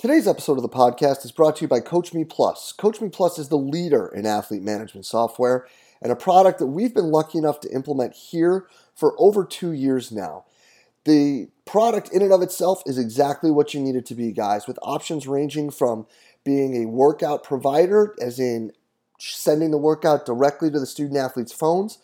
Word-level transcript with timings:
Today's 0.00 0.26
episode 0.26 0.56
of 0.56 0.62
the 0.62 0.68
podcast 0.70 1.26
is 1.26 1.30
brought 1.30 1.56
to 1.56 1.60
you 1.60 1.68
by 1.68 1.80
CoachMe 1.80 2.26
Plus. 2.26 2.72
CoachMe 2.78 3.12
Plus 3.12 3.38
is 3.38 3.50
the 3.50 3.58
leader 3.58 4.08
in 4.08 4.24
athlete 4.24 4.62
management 4.62 5.04
software 5.04 5.66
and 6.00 6.10
a 6.10 6.16
product 6.16 6.58
that 6.58 6.68
we've 6.68 6.94
been 6.94 7.10
lucky 7.10 7.36
enough 7.36 7.60
to 7.60 7.70
implement 7.70 8.14
here 8.14 8.66
for 8.94 9.14
over 9.18 9.44
two 9.44 9.72
years 9.72 10.10
now. 10.10 10.46
The 11.04 11.48
product 11.66 12.08
in 12.14 12.22
and 12.22 12.32
of 12.32 12.40
itself 12.40 12.82
is 12.86 12.96
exactly 12.96 13.50
what 13.50 13.74
you 13.74 13.80
need 13.80 13.94
it 13.94 14.06
to 14.06 14.14
be, 14.14 14.32
guys, 14.32 14.66
with 14.66 14.78
options 14.80 15.26
ranging 15.26 15.70
from 15.70 16.06
being 16.44 16.82
a 16.82 16.88
workout 16.88 17.44
provider, 17.44 18.14
as 18.22 18.40
in 18.40 18.72
sending 19.18 19.70
the 19.70 19.76
workout 19.76 20.24
directly 20.24 20.70
to 20.70 20.80
the 20.80 20.86
student 20.86 21.18
athletes' 21.18 21.52
phones, 21.52 21.98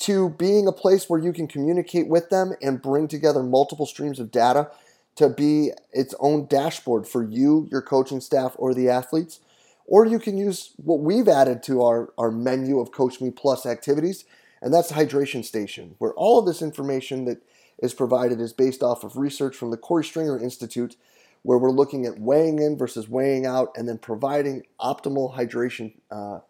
to 0.00 0.28
being 0.28 0.66
a 0.68 0.72
place 0.72 1.08
where 1.08 1.18
you 1.18 1.32
can 1.32 1.48
communicate 1.48 2.08
with 2.08 2.28
them 2.28 2.52
and 2.60 2.82
bring 2.82 3.08
together 3.08 3.42
multiple 3.42 3.86
streams 3.86 4.20
of 4.20 4.30
data 4.30 4.70
to 5.18 5.28
be 5.28 5.72
its 5.92 6.14
own 6.20 6.46
dashboard 6.46 7.04
for 7.04 7.24
you, 7.24 7.66
your 7.72 7.82
coaching 7.82 8.20
staff, 8.20 8.54
or 8.56 8.72
the 8.72 8.88
athletes. 8.88 9.40
Or 9.84 10.06
you 10.06 10.20
can 10.20 10.38
use 10.38 10.74
what 10.76 11.00
we've 11.00 11.26
added 11.26 11.60
to 11.64 11.82
our, 11.82 12.12
our 12.16 12.30
menu 12.30 12.78
of 12.78 12.92
Coach 12.92 13.20
Me 13.20 13.32
Plus 13.32 13.66
activities, 13.66 14.24
and 14.62 14.72
that's 14.72 14.90
the 14.90 14.94
Hydration 14.94 15.44
Station, 15.44 15.96
where 15.98 16.12
all 16.14 16.38
of 16.38 16.46
this 16.46 16.62
information 16.62 17.24
that 17.24 17.42
is 17.82 17.94
provided 17.94 18.40
is 18.40 18.52
based 18.52 18.80
off 18.80 19.02
of 19.02 19.16
research 19.16 19.56
from 19.56 19.72
the 19.72 19.76
Korey 19.76 20.04
Stringer 20.04 20.38
Institute, 20.38 20.94
where 21.42 21.58
we're 21.58 21.70
looking 21.70 22.06
at 22.06 22.20
weighing 22.20 22.60
in 22.60 22.78
versus 22.78 23.08
weighing 23.08 23.44
out 23.44 23.72
and 23.76 23.88
then 23.88 23.98
providing 23.98 24.62
optimal 24.80 25.34
hydration 25.34 25.94
uh, 26.12 26.40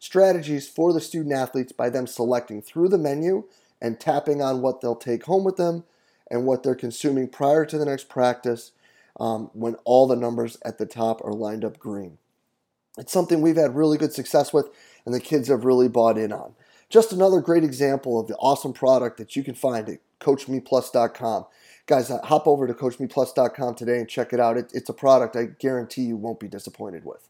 strategies 0.00 0.68
for 0.68 0.92
the 0.92 1.00
student 1.00 1.32
athletes 1.32 1.70
by 1.70 1.90
them 1.90 2.08
selecting 2.08 2.60
through 2.60 2.88
the 2.88 2.98
menu 2.98 3.44
and 3.80 4.00
tapping 4.00 4.42
on 4.42 4.62
what 4.62 4.80
they'll 4.80 4.96
take 4.96 5.26
home 5.26 5.44
with 5.44 5.56
them 5.56 5.84
and 6.30 6.46
what 6.46 6.62
they're 6.62 6.74
consuming 6.74 7.28
prior 7.28 7.64
to 7.64 7.78
the 7.78 7.84
next 7.84 8.08
practice 8.08 8.72
um, 9.18 9.50
when 9.52 9.76
all 9.84 10.06
the 10.06 10.16
numbers 10.16 10.58
at 10.64 10.78
the 10.78 10.86
top 10.86 11.24
are 11.24 11.32
lined 11.32 11.64
up 11.64 11.78
green. 11.78 12.18
It's 12.98 13.12
something 13.12 13.40
we've 13.40 13.56
had 13.56 13.76
really 13.76 13.98
good 13.98 14.12
success 14.12 14.52
with, 14.52 14.70
and 15.04 15.14
the 15.14 15.20
kids 15.20 15.48
have 15.48 15.64
really 15.64 15.88
bought 15.88 16.18
in 16.18 16.32
on. 16.32 16.54
Just 16.88 17.12
another 17.12 17.40
great 17.40 17.64
example 17.64 18.18
of 18.18 18.28
the 18.28 18.36
awesome 18.36 18.72
product 18.72 19.18
that 19.18 19.36
you 19.36 19.42
can 19.42 19.54
find 19.54 19.88
at 19.88 19.98
CoachMePlus.com. 20.20 21.46
Guys, 21.86 22.10
uh, 22.10 22.20
hop 22.24 22.46
over 22.46 22.66
to 22.66 22.74
CoachMePlus.com 22.74 23.74
today 23.74 23.98
and 23.98 24.08
check 24.08 24.32
it 24.32 24.40
out. 24.40 24.56
It, 24.56 24.70
it's 24.72 24.88
a 24.88 24.94
product 24.94 25.36
I 25.36 25.44
guarantee 25.44 26.02
you 26.02 26.16
won't 26.16 26.40
be 26.40 26.48
disappointed 26.48 27.04
with. 27.04 27.28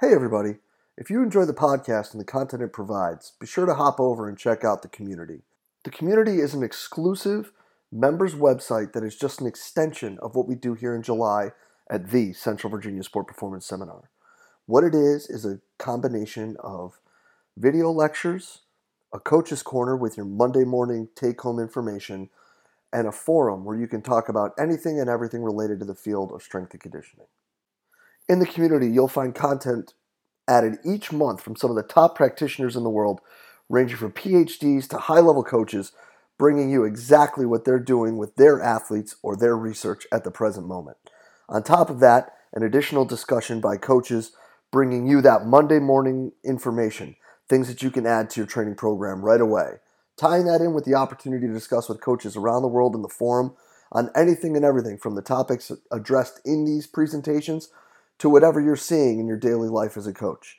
Hey, 0.00 0.12
everybody. 0.12 0.56
If 0.96 1.10
you 1.10 1.22
enjoy 1.22 1.44
the 1.44 1.52
podcast 1.52 2.12
and 2.12 2.20
the 2.20 2.24
content 2.24 2.62
it 2.62 2.72
provides, 2.72 3.32
be 3.38 3.46
sure 3.46 3.66
to 3.66 3.74
hop 3.74 4.00
over 4.00 4.28
and 4.28 4.38
check 4.38 4.64
out 4.64 4.82
the 4.82 4.88
community. 4.88 5.42
The 5.86 5.92
community 5.92 6.40
is 6.40 6.52
an 6.52 6.64
exclusive 6.64 7.52
members 7.92 8.34
website 8.34 8.92
that 8.92 9.04
is 9.04 9.14
just 9.14 9.40
an 9.40 9.46
extension 9.46 10.18
of 10.20 10.34
what 10.34 10.48
we 10.48 10.56
do 10.56 10.74
here 10.74 10.96
in 10.96 11.00
July 11.00 11.52
at 11.88 12.10
the 12.10 12.32
Central 12.32 12.72
Virginia 12.72 13.04
Sport 13.04 13.28
Performance 13.28 13.66
Seminar. 13.66 14.10
What 14.66 14.82
it 14.82 14.96
is 14.96 15.30
is 15.30 15.46
a 15.46 15.60
combination 15.78 16.56
of 16.58 16.98
video 17.56 17.92
lectures, 17.92 18.62
a 19.14 19.20
coach's 19.20 19.62
corner 19.62 19.96
with 19.96 20.16
your 20.16 20.26
Monday 20.26 20.64
morning 20.64 21.08
take 21.14 21.40
home 21.40 21.60
information, 21.60 22.30
and 22.92 23.06
a 23.06 23.12
forum 23.12 23.64
where 23.64 23.78
you 23.78 23.86
can 23.86 24.02
talk 24.02 24.28
about 24.28 24.54
anything 24.58 24.98
and 24.98 25.08
everything 25.08 25.44
related 25.44 25.78
to 25.78 25.84
the 25.84 25.94
field 25.94 26.32
of 26.32 26.42
strength 26.42 26.72
and 26.72 26.80
conditioning. 26.80 27.28
In 28.28 28.40
the 28.40 28.46
community, 28.46 28.88
you'll 28.88 29.06
find 29.06 29.36
content 29.36 29.94
added 30.48 30.78
each 30.84 31.12
month 31.12 31.40
from 31.40 31.54
some 31.54 31.70
of 31.70 31.76
the 31.76 31.84
top 31.84 32.16
practitioners 32.16 32.74
in 32.74 32.82
the 32.82 32.90
world 32.90 33.20
ranging 33.68 33.96
from 33.96 34.12
PhDs 34.12 34.88
to 34.88 34.98
high 34.98 35.20
level 35.20 35.44
coaches, 35.44 35.92
bringing 36.38 36.70
you 36.70 36.84
exactly 36.84 37.46
what 37.46 37.64
they're 37.64 37.78
doing 37.78 38.16
with 38.16 38.36
their 38.36 38.60
athletes 38.60 39.16
or 39.22 39.36
their 39.36 39.56
research 39.56 40.06
at 40.12 40.24
the 40.24 40.30
present 40.30 40.66
moment. 40.66 40.96
On 41.48 41.62
top 41.62 41.90
of 41.90 42.00
that, 42.00 42.32
an 42.52 42.62
additional 42.62 43.04
discussion 43.04 43.60
by 43.60 43.76
coaches 43.76 44.32
bringing 44.70 45.06
you 45.06 45.20
that 45.22 45.46
Monday 45.46 45.78
morning 45.78 46.32
information, 46.44 47.16
things 47.48 47.68
that 47.68 47.82
you 47.82 47.90
can 47.90 48.06
add 48.06 48.28
to 48.30 48.40
your 48.40 48.46
training 48.46 48.74
program 48.74 49.22
right 49.22 49.40
away. 49.40 49.74
Tying 50.16 50.46
that 50.46 50.60
in 50.60 50.72
with 50.72 50.84
the 50.84 50.94
opportunity 50.94 51.46
to 51.46 51.52
discuss 51.52 51.88
with 51.88 52.00
coaches 52.00 52.36
around 52.36 52.62
the 52.62 52.68
world 52.68 52.94
in 52.94 53.02
the 53.02 53.08
forum 53.08 53.54
on 53.92 54.10
anything 54.16 54.56
and 54.56 54.64
everything 54.64 54.98
from 54.98 55.14
the 55.14 55.22
topics 55.22 55.70
addressed 55.92 56.40
in 56.44 56.64
these 56.64 56.86
presentations 56.86 57.68
to 58.18 58.28
whatever 58.28 58.60
you're 58.60 58.76
seeing 58.76 59.20
in 59.20 59.26
your 59.26 59.36
daily 59.36 59.68
life 59.68 59.96
as 59.96 60.06
a 60.06 60.12
coach. 60.12 60.56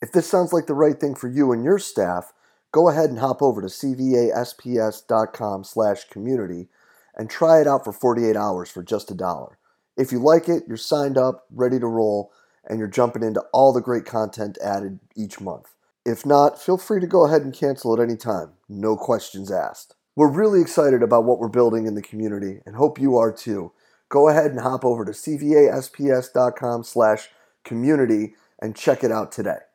If 0.00 0.12
this 0.12 0.28
sounds 0.28 0.52
like 0.52 0.66
the 0.66 0.74
right 0.74 0.98
thing 0.98 1.14
for 1.14 1.28
you 1.28 1.52
and 1.52 1.64
your 1.64 1.78
staff, 1.78 2.32
go 2.78 2.88
ahead 2.88 3.10
and 3.10 3.18
hop 3.18 3.42
over 3.42 3.60
to 3.60 3.66
cvasps.com 3.66 5.64
slash 5.64 6.04
community 6.04 6.68
and 7.16 7.28
try 7.28 7.60
it 7.60 7.66
out 7.66 7.82
for 7.82 7.92
48 7.92 8.36
hours 8.36 8.70
for 8.70 8.84
just 8.84 9.10
a 9.10 9.16
dollar. 9.16 9.58
If 9.96 10.12
you 10.12 10.20
like 10.20 10.48
it, 10.48 10.62
you're 10.68 10.76
signed 10.76 11.18
up, 11.18 11.44
ready 11.50 11.80
to 11.80 11.88
roll, 11.88 12.30
and 12.64 12.78
you're 12.78 12.86
jumping 12.86 13.24
into 13.24 13.40
all 13.52 13.72
the 13.72 13.80
great 13.80 14.04
content 14.04 14.58
added 14.62 15.00
each 15.16 15.40
month. 15.40 15.74
If 16.06 16.24
not, 16.24 16.62
feel 16.62 16.78
free 16.78 17.00
to 17.00 17.08
go 17.08 17.26
ahead 17.26 17.42
and 17.42 17.52
cancel 17.52 17.92
at 17.94 18.00
any 18.00 18.16
time. 18.16 18.52
No 18.68 18.96
questions 18.96 19.50
asked. 19.50 19.96
We're 20.14 20.30
really 20.30 20.60
excited 20.60 21.02
about 21.02 21.24
what 21.24 21.40
we're 21.40 21.48
building 21.48 21.84
in 21.84 21.96
the 21.96 22.00
community 22.00 22.60
and 22.64 22.76
hope 22.76 23.00
you 23.00 23.16
are 23.16 23.32
too. 23.32 23.72
Go 24.08 24.28
ahead 24.28 24.52
and 24.52 24.60
hop 24.60 24.84
over 24.84 25.04
to 25.04 25.10
cvasps.com 25.10 26.84
slash 26.84 27.28
community 27.64 28.36
and 28.62 28.76
check 28.76 29.02
it 29.02 29.10
out 29.10 29.32
today. 29.32 29.67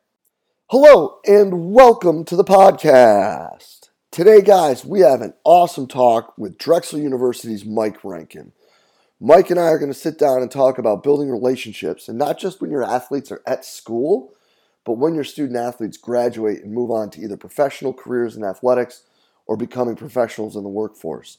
Hello 0.76 1.20
and 1.24 1.72
welcome 1.72 2.24
to 2.24 2.34
the 2.34 2.42
podcast. 2.42 3.90
Today, 4.10 4.40
guys, 4.40 4.84
we 4.84 5.02
have 5.02 5.20
an 5.20 5.34
awesome 5.44 5.86
talk 5.86 6.36
with 6.36 6.58
Drexel 6.58 6.98
University's 6.98 7.64
Mike 7.64 8.02
Rankin. 8.02 8.50
Mike 9.20 9.50
and 9.50 9.60
I 9.60 9.66
are 9.66 9.78
going 9.78 9.92
to 9.92 9.96
sit 9.96 10.18
down 10.18 10.42
and 10.42 10.50
talk 10.50 10.76
about 10.76 11.04
building 11.04 11.30
relationships, 11.30 12.08
and 12.08 12.18
not 12.18 12.40
just 12.40 12.60
when 12.60 12.72
your 12.72 12.82
athletes 12.82 13.30
are 13.30 13.40
at 13.46 13.64
school, 13.64 14.34
but 14.84 14.94
when 14.94 15.14
your 15.14 15.22
student 15.22 15.56
athletes 15.56 15.96
graduate 15.96 16.64
and 16.64 16.74
move 16.74 16.90
on 16.90 17.08
to 17.10 17.20
either 17.20 17.36
professional 17.36 17.92
careers 17.92 18.34
in 18.34 18.42
athletics 18.42 19.04
or 19.46 19.56
becoming 19.56 19.94
professionals 19.94 20.56
in 20.56 20.64
the 20.64 20.68
workforce. 20.68 21.38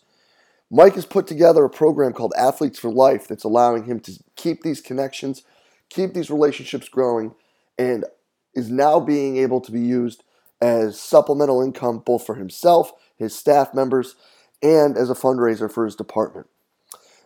Mike 0.71 0.95
has 0.95 1.05
put 1.05 1.27
together 1.27 1.65
a 1.65 1.69
program 1.69 2.13
called 2.13 2.31
Athletes 2.37 2.79
for 2.79 2.89
Life 2.89 3.27
that's 3.27 3.43
allowing 3.43 3.83
him 3.83 3.99
to 3.99 4.13
keep 4.37 4.61
these 4.61 4.79
connections, 4.79 5.43
keep 5.89 6.13
these 6.13 6.31
relationships 6.31 6.87
growing, 6.87 7.35
and 7.77 8.05
is 8.55 8.69
now 8.69 8.99
being 8.99 9.37
able 9.37 9.61
to 9.61 9.71
be 9.71 9.81
used 9.81 10.23
as 10.61 10.99
supplemental 10.99 11.61
income 11.61 11.99
both 11.99 12.25
for 12.25 12.35
himself, 12.35 12.93
his 13.17 13.35
staff 13.35 13.73
members, 13.73 14.15
and 14.63 14.97
as 14.97 15.09
a 15.09 15.15
fundraiser 15.15 15.71
for 15.71 15.85
his 15.85 15.95
department. 15.95 16.47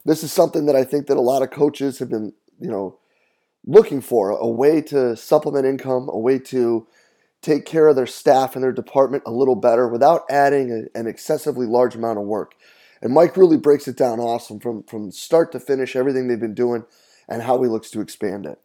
This 0.05 0.23
is 0.23 0.31
something 0.31 0.65
that 0.65 0.75
I 0.75 0.83
think 0.83 1.07
that 1.07 1.17
a 1.17 1.21
lot 1.21 1.41
of 1.41 1.51
coaches 1.51 1.99
have 1.99 2.09
been, 2.09 2.33
you 2.59 2.69
know, 2.69 2.99
looking 3.65 4.01
for 4.01 4.31
a 4.31 4.47
way 4.47 4.81
to 4.81 5.15
supplement 5.15 5.65
income, 5.65 6.09
a 6.09 6.17
way 6.17 6.39
to 6.39 6.87
take 7.41 7.65
care 7.65 7.87
of 7.87 7.95
their 7.95 8.07
staff 8.07 8.55
and 8.55 8.63
their 8.63 8.71
department 8.71 9.23
a 9.25 9.31
little 9.31 9.55
better 9.55 9.87
without 9.87 10.23
adding 10.29 10.71
a, 10.71 10.99
an 10.99 11.07
excessively 11.07 11.65
large 11.65 11.95
amount 11.95 12.17
of 12.17 12.25
work. 12.25 12.55
And 13.01 13.13
Mike 13.13 13.37
really 13.37 13.57
breaks 13.57 13.87
it 13.87 13.95
down 13.95 14.19
awesome 14.19 14.59
from, 14.59 14.83
from 14.83 15.11
start 15.11 15.51
to 15.53 15.59
finish, 15.59 15.95
everything 15.95 16.27
they've 16.27 16.39
been 16.39 16.53
doing 16.53 16.83
and 17.29 17.43
how 17.43 17.61
he 17.61 17.69
looks 17.69 17.89
to 17.91 18.01
expand 18.01 18.45
it. 18.45 18.59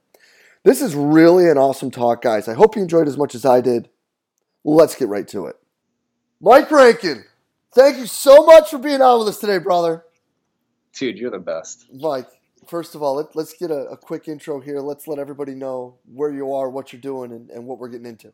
This 0.64 0.80
is 0.80 0.94
really 0.94 1.50
an 1.50 1.58
awesome 1.58 1.90
talk, 1.90 2.22
guys. 2.22 2.48
I 2.48 2.54
hope 2.54 2.74
you 2.74 2.80
enjoyed 2.80 3.06
as 3.06 3.18
much 3.18 3.34
as 3.34 3.44
I 3.44 3.60
did. 3.60 3.90
Let's 4.64 4.94
get 4.94 5.08
right 5.08 5.28
to 5.28 5.44
it. 5.44 5.56
Mike 6.40 6.70
Rankin, 6.70 7.24
thank 7.74 7.98
you 7.98 8.06
so 8.06 8.46
much 8.46 8.70
for 8.70 8.78
being 8.78 9.02
on 9.02 9.18
with 9.18 9.28
us 9.28 9.38
today, 9.38 9.58
brother. 9.58 10.06
Dude, 10.94 11.18
you're 11.18 11.30
the 11.30 11.38
best. 11.38 11.86
Mike, 11.92 12.28
first 12.66 12.94
of 12.94 13.02
all, 13.02 13.16
let, 13.16 13.36
us 13.36 13.52
get 13.52 13.70
a, 13.70 13.88
a, 13.90 13.96
quick 13.98 14.26
intro 14.26 14.58
here. 14.58 14.80
Let's 14.80 15.06
let 15.06 15.18
everybody 15.18 15.54
know 15.54 15.98
where 16.10 16.32
you 16.32 16.54
are, 16.54 16.70
what 16.70 16.94
you're 16.94 17.02
doing, 17.02 17.32
and, 17.32 17.50
and 17.50 17.66
what 17.66 17.78
we're 17.78 17.88
getting 17.88 18.06
into. 18.06 18.32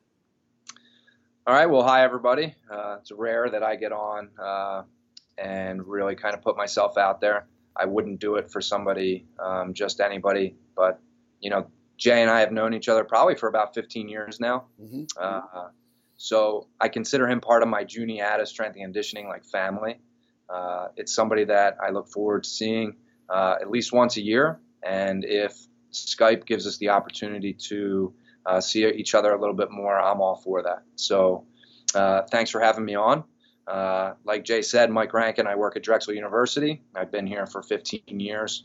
All 1.48 1.54
right. 1.54 1.66
Well, 1.66 1.82
hi, 1.82 2.04
everybody. 2.04 2.54
Uh, 2.70 2.98
it's 3.00 3.10
rare 3.10 3.50
that 3.50 3.64
I 3.64 3.74
get 3.74 3.90
on 3.90 4.28
uh, 4.40 4.82
and 5.36 5.84
really 5.84 6.14
kind 6.14 6.36
of 6.36 6.42
put 6.42 6.56
myself 6.56 6.96
out 6.96 7.20
there. 7.20 7.48
I 7.74 7.86
wouldn't 7.86 8.20
do 8.20 8.36
it 8.36 8.52
for 8.52 8.60
somebody, 8.60 9.26
um, 9.40 9.74
just 9.74 10.00
anybody, 10.00 10.54
but 10.76 11.00
you 11.40 11.50
know, 11.50 11.66
Jay 12.00 12.22
and 12.22 12.30
I 12.30 12.40
have 12.40 12.50
known 12.50 12.72
each 12.72 12.88
other 12.88 13.04
probably 13.04 13.34
for 13.34 13.46
about 13.46 13.74
15 13.74 14.08
years 14.08 14.40
now. 14.40 14.64
Mm-hmm. 14.82 15.04
Uh, 15.20 15.68
so 16.16 16.66
I 16.80 16.88
consider 16.88 17.28
him 17.28 17.40
part 17.40 17.62
of 17.62 17.68
my 17.68 17.84
Juniata 17.84 18.46
strength 18.46 18.74
and 18.76 18.84
conditioning 18.84 19.28
like 19.28 19.44
family. 19.44 20.00
Uh, 20.48 20.88
it's 20.96 21.14
somebody 21.14 21.44
that 21.44 21.76
I 21.80 21.90
look 21.90 22.08
forward 22.08 22.44
to 22.44 22.50
seeing 22.50 22.96
uh, 23.28 23.56
at 23.60 23.70
least 23.70 23.92
once 23.92 24.16
a 24.16 24.22
year. 24.22 24.58
And 24.82 25.26
if 25.26 25.54
Skype 25.92 26.46
gives 26.46 26.66
us 26.66 26.78
the 26.78 26.88
opportunity 26.88 27.52
to 27.68 28.14
uh, 28.46 28.60
see 28.62 28.86
each 28.86 29.14
other 29.14 29.32
a 29.32 29.38
little 29.38 29.54
bit 29.54 29.70
more, 29.70 30.00
I'm 30.00 30.22
all 30.22 30.36
for 30.36 30.62
that. 30.62 30.82
So 30.96 31.44
uh, 31.94 32.22
thanks 32.30 32.50
for 32.50 32.60
having 32.60 32.86
me 32.86 32.94
on. 32.94 33.24
Uh, 33.66 34.14
like 34.24 34.44
Jay 34.44 34.62
said, 34.62 34.90
Mike 34.90 35.12
Rankin, 35.12 35.46
I 35.46 35.56
work 35.56 35.76
at 35.76 35.82
Drexel 35.82 36.14
University. 36.14 36.82
I've 36.94 37.12
been 37.12 37.26
here 37.26 37.46
for 37.46 37.62
15 37.62 38.00
years. 38.18 38.64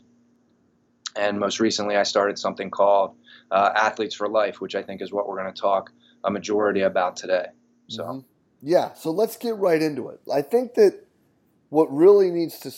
And 1.16 1.38
most 1.38 1.60
recently, 1.60 1.96
I 1.96 2.02
started 2.02 2.38
something 2.38 2.70
called 2.70 3.16
uh, 3.50 3.72
Athletes 3.74 4.14
for 4.14 4.28
Life, 4.28 4.60
which 4.60 4.74
I 4.74 4.82
think 4.82 5.00
is 5.02 5.12
what 5.12 5.28
we're 5.28 5.40
going 5.40 5.52
to 5.52 5.60
talk 5.60 5.92
a 6.24 6.30
majority 6.30 6.82
about 6.82 7.16
today. 7.16 7.46
So, 7.88 8.02
mm-hmm. 8.02 8.18
yeah, 8.62 8.92
so 8.94 9.10
let's 9.10 9.36
get 9.36 9.56
right 9.56 9.80
into 9.80 10.08
it. 10.08 10.20
I 10.32 10.42
think 10.42 10.74
that 10.74 11.06
what 11.70 11.92
really 11.92 12.30
needs 12.30 12.58
to 12.60 12.72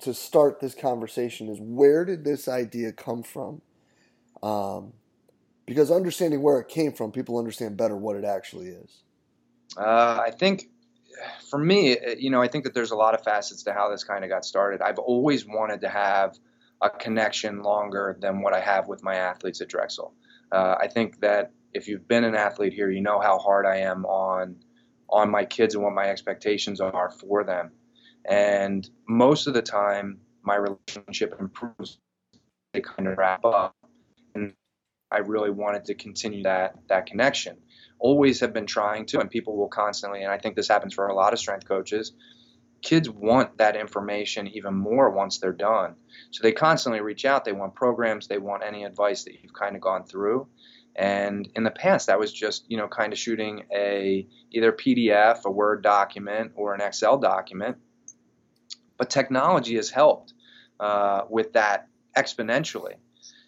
to 0.00 0.14
start 0.14 0.60
this 0.60 0.74
conversation 0.74 1.48
is 1.48 1.58
where 1.60 2.04
did 2.06 2.24
this 2.24 2.48
idea 2.48 2.90
come 2.90 3.22
from? 3.22 3.60
Um, 4.42 4.94
because 5.66 5.90
understanding 5.90 6.42
where 6.42 6.58
it 6.58 6.68
came 6.68 6.92
from, 6.92 7.12
people 7.12 7.38
understand 7.38 7.76
better 7.76 7.96
what 7.96 8.16
it 8.16 8.24
actually 8.24 8.68
is. 8.68 9.02
Uh, 9.76 10.20
I 10.26 10.30
think 10.30 10.68
for 11.48 11.58
me, 11.58 11.96
you 12.18 12.30
know, 12.30 12.40
I 12.40 12.48
think 12.48 12.64
that 12.64 12.74
there's 12.74 12.90
a 12.90 12.96
lot 12.96 13.14
of 13.14 13.22
facets 13.22 13.62
to 13.64 13.72
how 13.72 13.90
this 13.90 14.04
kind 14.04 14.24
of 14.24 14.30
got 14.30 14.44
started. 14.44 14.80
I've 14.80 14.98
always 14.98 15.46
wanted 15.46 15.82
to 15.82 15.88
have 15.88 16.36
a 16.82 16.90
connection 16.90 17.62
longer 17.62 18.16
than 18.20 18.42
what 18.42 18.54
I 18.54 18.60
have 18.60 18.88
with 18.88 19.02
my 19.02 19.16
athletes 19.16 19.60
at 19.60 19.68
Drexel. 19.68 20.14
Uh, 20.50 20.76
I 20.80 20.88
think 20.88 21.20
that 21.20 21.52
if 21.72 21.88
you've 21.88 22.08
been 22.08 22.24
an 22.24 22.34
athlete 22.34 22.72
here, 22.72 22.90
you 22.90 23.00
know 23.00 23.20
how 23.20 23.38
hard 23.38 23.66
I 23.66 23.78
am 23.78 24.04
on 24.06 24.56
on 25.08 25.30
my 25.30 25.44
kids 25.44 25.74
and 25.74 25.82
what 25.82 25.92
my 25.92 26.08
expectations 26.08 26.80
are 26.80 27.10
for 27.10 27.42
them. 27.42 27.72
And 28.24 28.88
most 29.08 29.46
of 29.48 29.54
the 29.54 29.62
time, 29.62 30.20
my 30.42 30.56
relationship 30.56 31.34
improves. 31.38 31.98
They 32.72 32.80
kind 32.80 33.08
of 33.08 33.18
wrap 33.18 33.44
up, 33.44 33.74
and 34.34 34.54
I 35.10 35.18
really 35.18 35.50
wanted 35.50 35.86
to 35.86 35.94
continue 35.94 36.44
that 36.44 36.76
that 36.88 37.06
connection. 37.06 37.56
Always 37.98 38.40
have 38.40 38.52
been 38.52 38.66
trying 38.66 39.06
to, 39.06 39.20
and 39.20 39.28
people 39.28 39.56
will 39.56 39.68
constantly. 39.68 40.22
And 40.22 40.32
I 40.32 40.38
think 40.38 40.54
this 40.54 40.68
happens 40.68 40.94
for 40.94 41.08
a 41.08 41.14
lot 41.14 41.32
of 41.32 41.38
strength 41.38 41.66
coaches. 41.66 42.12
Kids 42.82 43.10
want 43.10 43.58
that 43.58 43.76
information 43.76 44.46
even 44.48 44.74
more 44.74 45.10
once 45.10 45.38
they're 45.38 45.52
done. 45.52 45.94
So 46.30 46.42
they 46.42 46.52
constantly 46.52 47.00
reach 47.00 47.24
out. 47.24 47.44
They 47.44 47.52
want 47.52 47.74
programs. 47.74 48.26
They 48.26 48.38
want 48.38 48.62
any 48.64 48.84
advice 48.84 49.24
that 49.24 49.42
you've 49.42 49.52
kind 49.52 49.76
of 49.76 49.82
gone 49.82 50.04
through. 50.04 50.48
And 50.96 51.48
in 51.54 51.62
the 51.62 51.70
past, 51.70 52.08
that 52.08 52.18
was 52.18 52.32
just 52.32 52.64
you 52.68 52.76
know 52.76 52.88
kind 52.88 53.12
of 53.12 53.18
shooting 53.18 53.64
a 53.72 54.26
either 54.50 54.72
PDF, 54.72 55.44
a 55.44 55.50
Word 55.50 55.82
document, 55.82 56.52
or 56.54 56.74
an 56.74 56.80
Excel 56.80 57.18
document. 57.18 57.76
But 58.96 59.10
technology 59.10 59.76
has 59.76 59.90
helped 59.90 60.34
uh, 60.78 61.22
with 61.28 61.52
that 61.54 61.88
exponentially. 62.16 62.94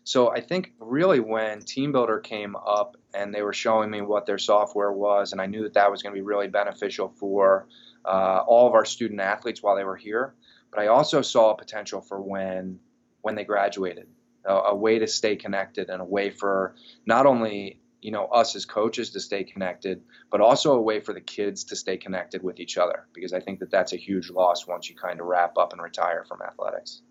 So 0.04 0.30
I 0.30 0.40
think 0.40 0.72
really 0.80 1.20
when 1.20 1.60
TeamBuildr 1.60 2.22
came 2.22 2.56
up 2.56 2.96
and 3.14 3.32
they 3.32 3.42
were 3.42 3.52
showing 3.52 3.90
me 3.90 4.00
what 4.00 4.26
their 4.26 4.38
software 4.38 4.92
was, 4.92 5.32
and 5.32 5.40
I 5.40 5.46
knew 5.46 5.62
that 5.62 5.74
that 5.74 5.90
was 5.90 6.02
going 6.02 6.14
to 6.14 6.18
be 6.18 6.26
really 6.26 6.48
beneficial 6.48 7.08
for 7.08 7.68
uh, 8.04 8.42
all 8.46 8.66
of 8.66 8.74
our 8.74 8.84
student 8.84 9.20
athletes 9.20 9.62
while 9.62 9.76
they 9.76 9.84
were 9.84 9.96
here. 9.96 10.34
But 10.70 10.80
I 10.80 10.86
also 10.88 11.22
saw 11.22 11.52
a 11.52 11.56
potential 11.56 12.00
for 12.00 12.20
when 12.20 12.78
when 13.20 13.34
they 13.34 13.44
graduated 13.44 14.08
a, 14.44 14.54
a 14.54 14.74
way 14.74 14.98
to 14.98 15.06
stay 15.06 15.36
connected 15.36 15.90
and 15.90 16.00
a 16.00 16.04
way 16.04 16.30
for 16.30 16.74
not 17.06 17.26
only 17.26 17.80
you 18.00 18.10
know 18.10 18.26
us 18.26 18.56
as 18.56 18.64
coaches 18.66 19.10
to 19.10 19.20
stay 19.20 19.44
connected 19.44 20.02
but 20.30 20.40
also 20.40 20.72
a 20.72 20.80
way 20.80 21.00
for 21.00 21.12
the 21.12 21.20
kids 21.20 21.64
to 21.64 21.76
stay 21.76 21.96
connected 21.96 22.42
with 22.42 22.58
each 22.58 22.76
other 22.76 23.06
because 23.14 23.32
i 23.32 23.38
think 23.38 23.60
that 23.60 23.70
that's 23.70 23.92
a 23.92 23.96
huge 23.96 24.28
loss 24.28 24.66
once 24.66 24.90
you 24.90 24.96
kind 24.96 25.20
of 25.20 25.26
wrap 25.26 25.56
up 25.56 25.72
and 25.72 25.80
retire 25.80 26.24
from 26.28 26.42
athletics 26.42 27.02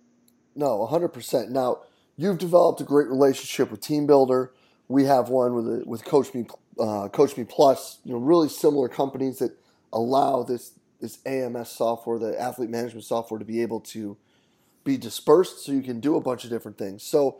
no 0.53 0.85
100% 0.91 1.49
now 1.49 1.79
you've 2.17 2.37
developed 2.37 2.81
a 2.81 2.83
great 2.83 3.07
relationship 3.07 3.71
with 3.71 3.79
TeamBuildr 3.79 4.49
we 4.89 5.05
have 5.05 5.29
one 5.29 5.55
with 5.55 5.85
with 5.85 6.03
coach 6.03 6.33
me 6.33 6.45
uh, 6.77 7.07
coach 7.07 7.37
me 7.37 7.45
plus 7.45 7.99
you 8.03 8.11
know 8.11 8.19
really 8.19 8.49
similar 8.49 8.89
companies 8.89 9.39
that 9.39 9.57
allow 9.93 10.43
this 10.43 10.73
this 11.01 11.19
ams 11.25 11.69
software 11.69 12.17
the 12.19 12.39
athlete 12.39 12.69
management 12.69 13.03
software 13.03 13.39
to 13.39 13.45
be 13.45 13.61
able 13.61 13.79
to 13.79 14.17
be 14.83 14.97
dispersed 14.97 15.63
so 15.63 15.71
you 15.71 15.81
can 15.81 15.99
do 15.99 16.15
a 16.15 16.21
bunch 16.21 16.43
of 16.43 16.49
different 16.49 16.77
things. 16.77 17.03
So 17.03 17.39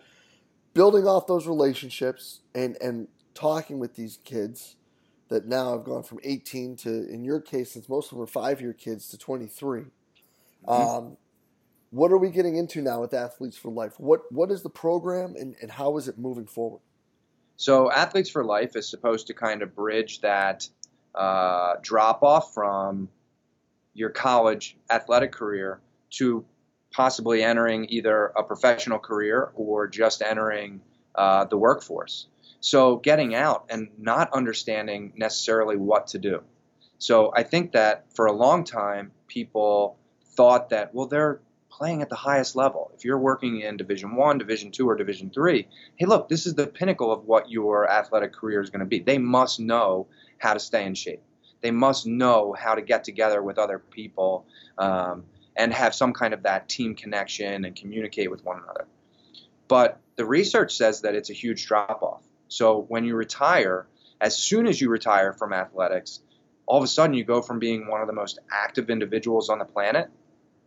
building 0.73 1.07
off 1.07 1.27
those 1.27 1.47
relationships 1.47 2.41
and 2.53 2.77
and 2.81 3.07
talking 3.33 3.79
with 3.79 3.95
these 3.95 4.19
kids 4.23 4.75
that 5.29 5.47
now 5.47 5.71
have 5.71 5.85
gone 5.85 6.03
from 6.03 6.19
18 6.23 6.75
to 6.75 7.09
in 7.09 7.23
your 7.23 7.39
case 7.39 7.71
since 7.71 7.87
most 7.87 8.11
of 8.11 8.17
them 8.17 8.23
are 8.23 8.27
five 8.27 8.59
year 8.59 8.73
kids 8.73 9.07
to 9.07 9.17
23 9.17 9.81
mm-hmm. 9.81 10.69
um, 10.69 11.17
what 11.91 12.11
are 12.11 12.17
we 12.17 12.29
getting 12.29 12.57
into 12.57 12.81
now 12.81 12.99
with 12.99 13.13
athletes 13.13 13.55
for 13.55 13.71
life 13.71 13.93
what 13.97 14.29
what 14.31 14.51
is 14.51 14.63
the 14.63 14.69
program 14.69 15.35
and, 15.39 15.55
and 15.61 15.71
how 15.71 15.97
is 15.97 16.09
it 16.09 16.17
moving 16.17 16.45
forward 16.45 16.81
so 17.55 17.89
athletes 17.89 18.29
for 18.29 18.43
life 18.43 18.75
is 18.75 18.89
supposed 18.89 19.27
to 19.27 19.33
kind 19.33 19.61
of 19.61 19.73
bridge 19.73 20.19
that 20.19 20.67
uh, 21.15 21.75
drop 21.81 22.23
off 22.23 22.53
from 22.53 23.07
your 23.93 24.09
college 24.09 24.77
athletic 24.89 25.31
career 25.31 25.79
to 26.11 26.45
possibly 26.91 27.43
entering 27.43 27.85
either 27.89 28.27
a 28.37 28.43
professional 28.43 28.99
career 28.99 29.51
or 29.55 29.87
just 29.87 30.21
entering 30.21 30.81
uh, 31.15 31.45
the 31.45 31.57
workforce. 31.57 32.27
So 32.59 32.97
getting 32.97 33.33
out 33.33 33.65
and 33.69 33.89
not 33.97 34.33
understanding 34.33 35.13
necessarily 35.15 35.77
what 35.77 36.07
to 36.07 36.19
do. 36.19 36.43
So 36.99 37.31
I 37.35 37.43
think 37.43 37.71
that 37.71 38.05
for 38.13 38.27
a 38.27 38.31
long 38.31 38.63
time, 38.63 39.11
people 39.27 39.97
thought 40.35 40.69
that, 40.69 40.93
well, 40.93 41.07
they're 41.07 41.39
playing 41.71 42.03
at 42.03 42.09
the 42.09 42.15
highest 42.15 42.55
level. 42.55 42.91
If 42.95 43.05
you're 43.05 43.17
working 43.17 43.61
in 43.61 43.77
Division 43.77 44.15
One, 44.15 44.37
Division 44.37 44.71
Two, 44.71 44.87
or 44.87 44.95
Division 44.95 45.31
Three, 45.31 45.67
hey, 45.95 46.05
look, 46.05 46.29
this 46.29 46.45
is 46.45 46.53
the 46.53 46.67
pinnacle 46.67 47.11
of 47.11 47.25
what 47.25 47.49
your 47.49 47.89
athletic 47.89 48.33
career 48.33 48.61
is 48.61 48.69
going 48.69 48.81
to 48.81 48.85
be. 48.85 48.99
They 48.99 49.17
must 49.17 49.59
know 49.59 50.07
how 50.37 50.53
to 50.53 50.59
stay 50.59 50.85
in 50.85 50.93
shape. 50.93 51.23
They 51.61 51.71
must 51.71 52.07
know 52.07 52.53
how 52.57 52.75
to 52.75 52.81
get 52.81 53.03
together 53.03 53.41
with 53.41 53.57
other 53.57 53.79
people. 53.79 54.45
Um, 54.77 55.23
and 55.55 55.73
have 55.73 55.93
some 55.93 56.13
kind 56.13 56.33
of 56.33 56.43
that 56.43 56.69
team 56.69 56.95
connection 56.95 57.65
and 57.65 57.75
communicate 57.75 58.31
with 58.31 58.43
one 58.43 58.61
another. 58.63 58.87
But 59.67 59.99
the 60.15 60.25
research 60.25 60.75
says 60.75 61.01
that 61.01 61.15
it's 61.15 61.29
a 61.29 61.33
huge 61.33 61.67
drop 61.67 62.01
off. 62.01 62.23
So 62.47 62.85
when 62.87 63.05
you 63.05 63.15
retire, 63.15 63.87
as 64.19 64.37
soon 64.37 64.67
as 64.67 64.79
you 64.79 64.89
retire 64.89 65.33
from 65.33 65.53
athletics, 65.53 66.21
all 66.65 66.77
of 66.77 66.83
a 66.83 66.87
sudden 66.87 67.13
you 67.13 67.23
go 67.23 67.41
from 67.41 67.59
being 67.59 67.87
one 67.87 68.01
of 68.01 68.07
the 68.07 68.13
most 68.13 68.39
active 68.51 68.89
individuals 68.89 69.49
on 69.49 69.59
the 69.59 69.65
planet 69.65 70.09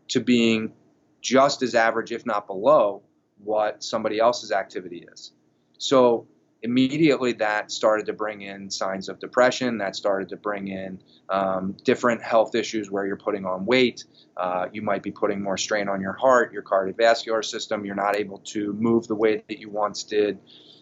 to 0.08 0.20
being 0.20 0.72
just 1.20 1.62
as 1.62 1.74
average, 1.74 2.12
if 2.12 2.26
not 2.26 2.46
below, 2.46 3.02
what 3.42 3.82
somebody 3.82 4.18
else's 4.18 4.52
activity 4.52 5.06
is. 5.12 5.32
So 5.78 6.26
immediately 6.64 7.34
that 7.34 7.70
started 7.70 8.06
to 8.06 8.14
bring 8.14 8.40
in 8.40 8.70
signs 8.70 9.10
of 9.10 9.20
depression. 9.20 9.78
That 9.78 9.94
started 9.94 10.30
to 10.30 10.36
bring 10.36 10.68
in 10.68 10.98
um, 11.28 11.76
different 11.84 12.22
health 12.22 12.54
issues 12.54 12.90
where 12.90 13.06
you're 13.06 13.18
putting 13.18 13.44
on 13.44 13.66
weight. 13.66 14.04
Uh, 14.36 14.66
you 14.72 14.80
might 14.80 15.02
be 15.02 15.10
putting 15.10 15.42
more 15.42 15.58
strain 15.58 15.88
on 15.88 16.00
your 16.00 16.14
heart, 16.14 16.52
your 16.54 16.62
cardiovascular 16.62 17.44
system. 17.44 17.84
You're 17.84 17.94
not 17.94 18.16
able 18.16 18.38
to 18.38 18.72
move 18.72 19.06
the 19.06 19.14
way 19.14 19.44
that 19.46 19.60
you 19.60 19.68
once 19.68 20.02
did. 20.04 20.38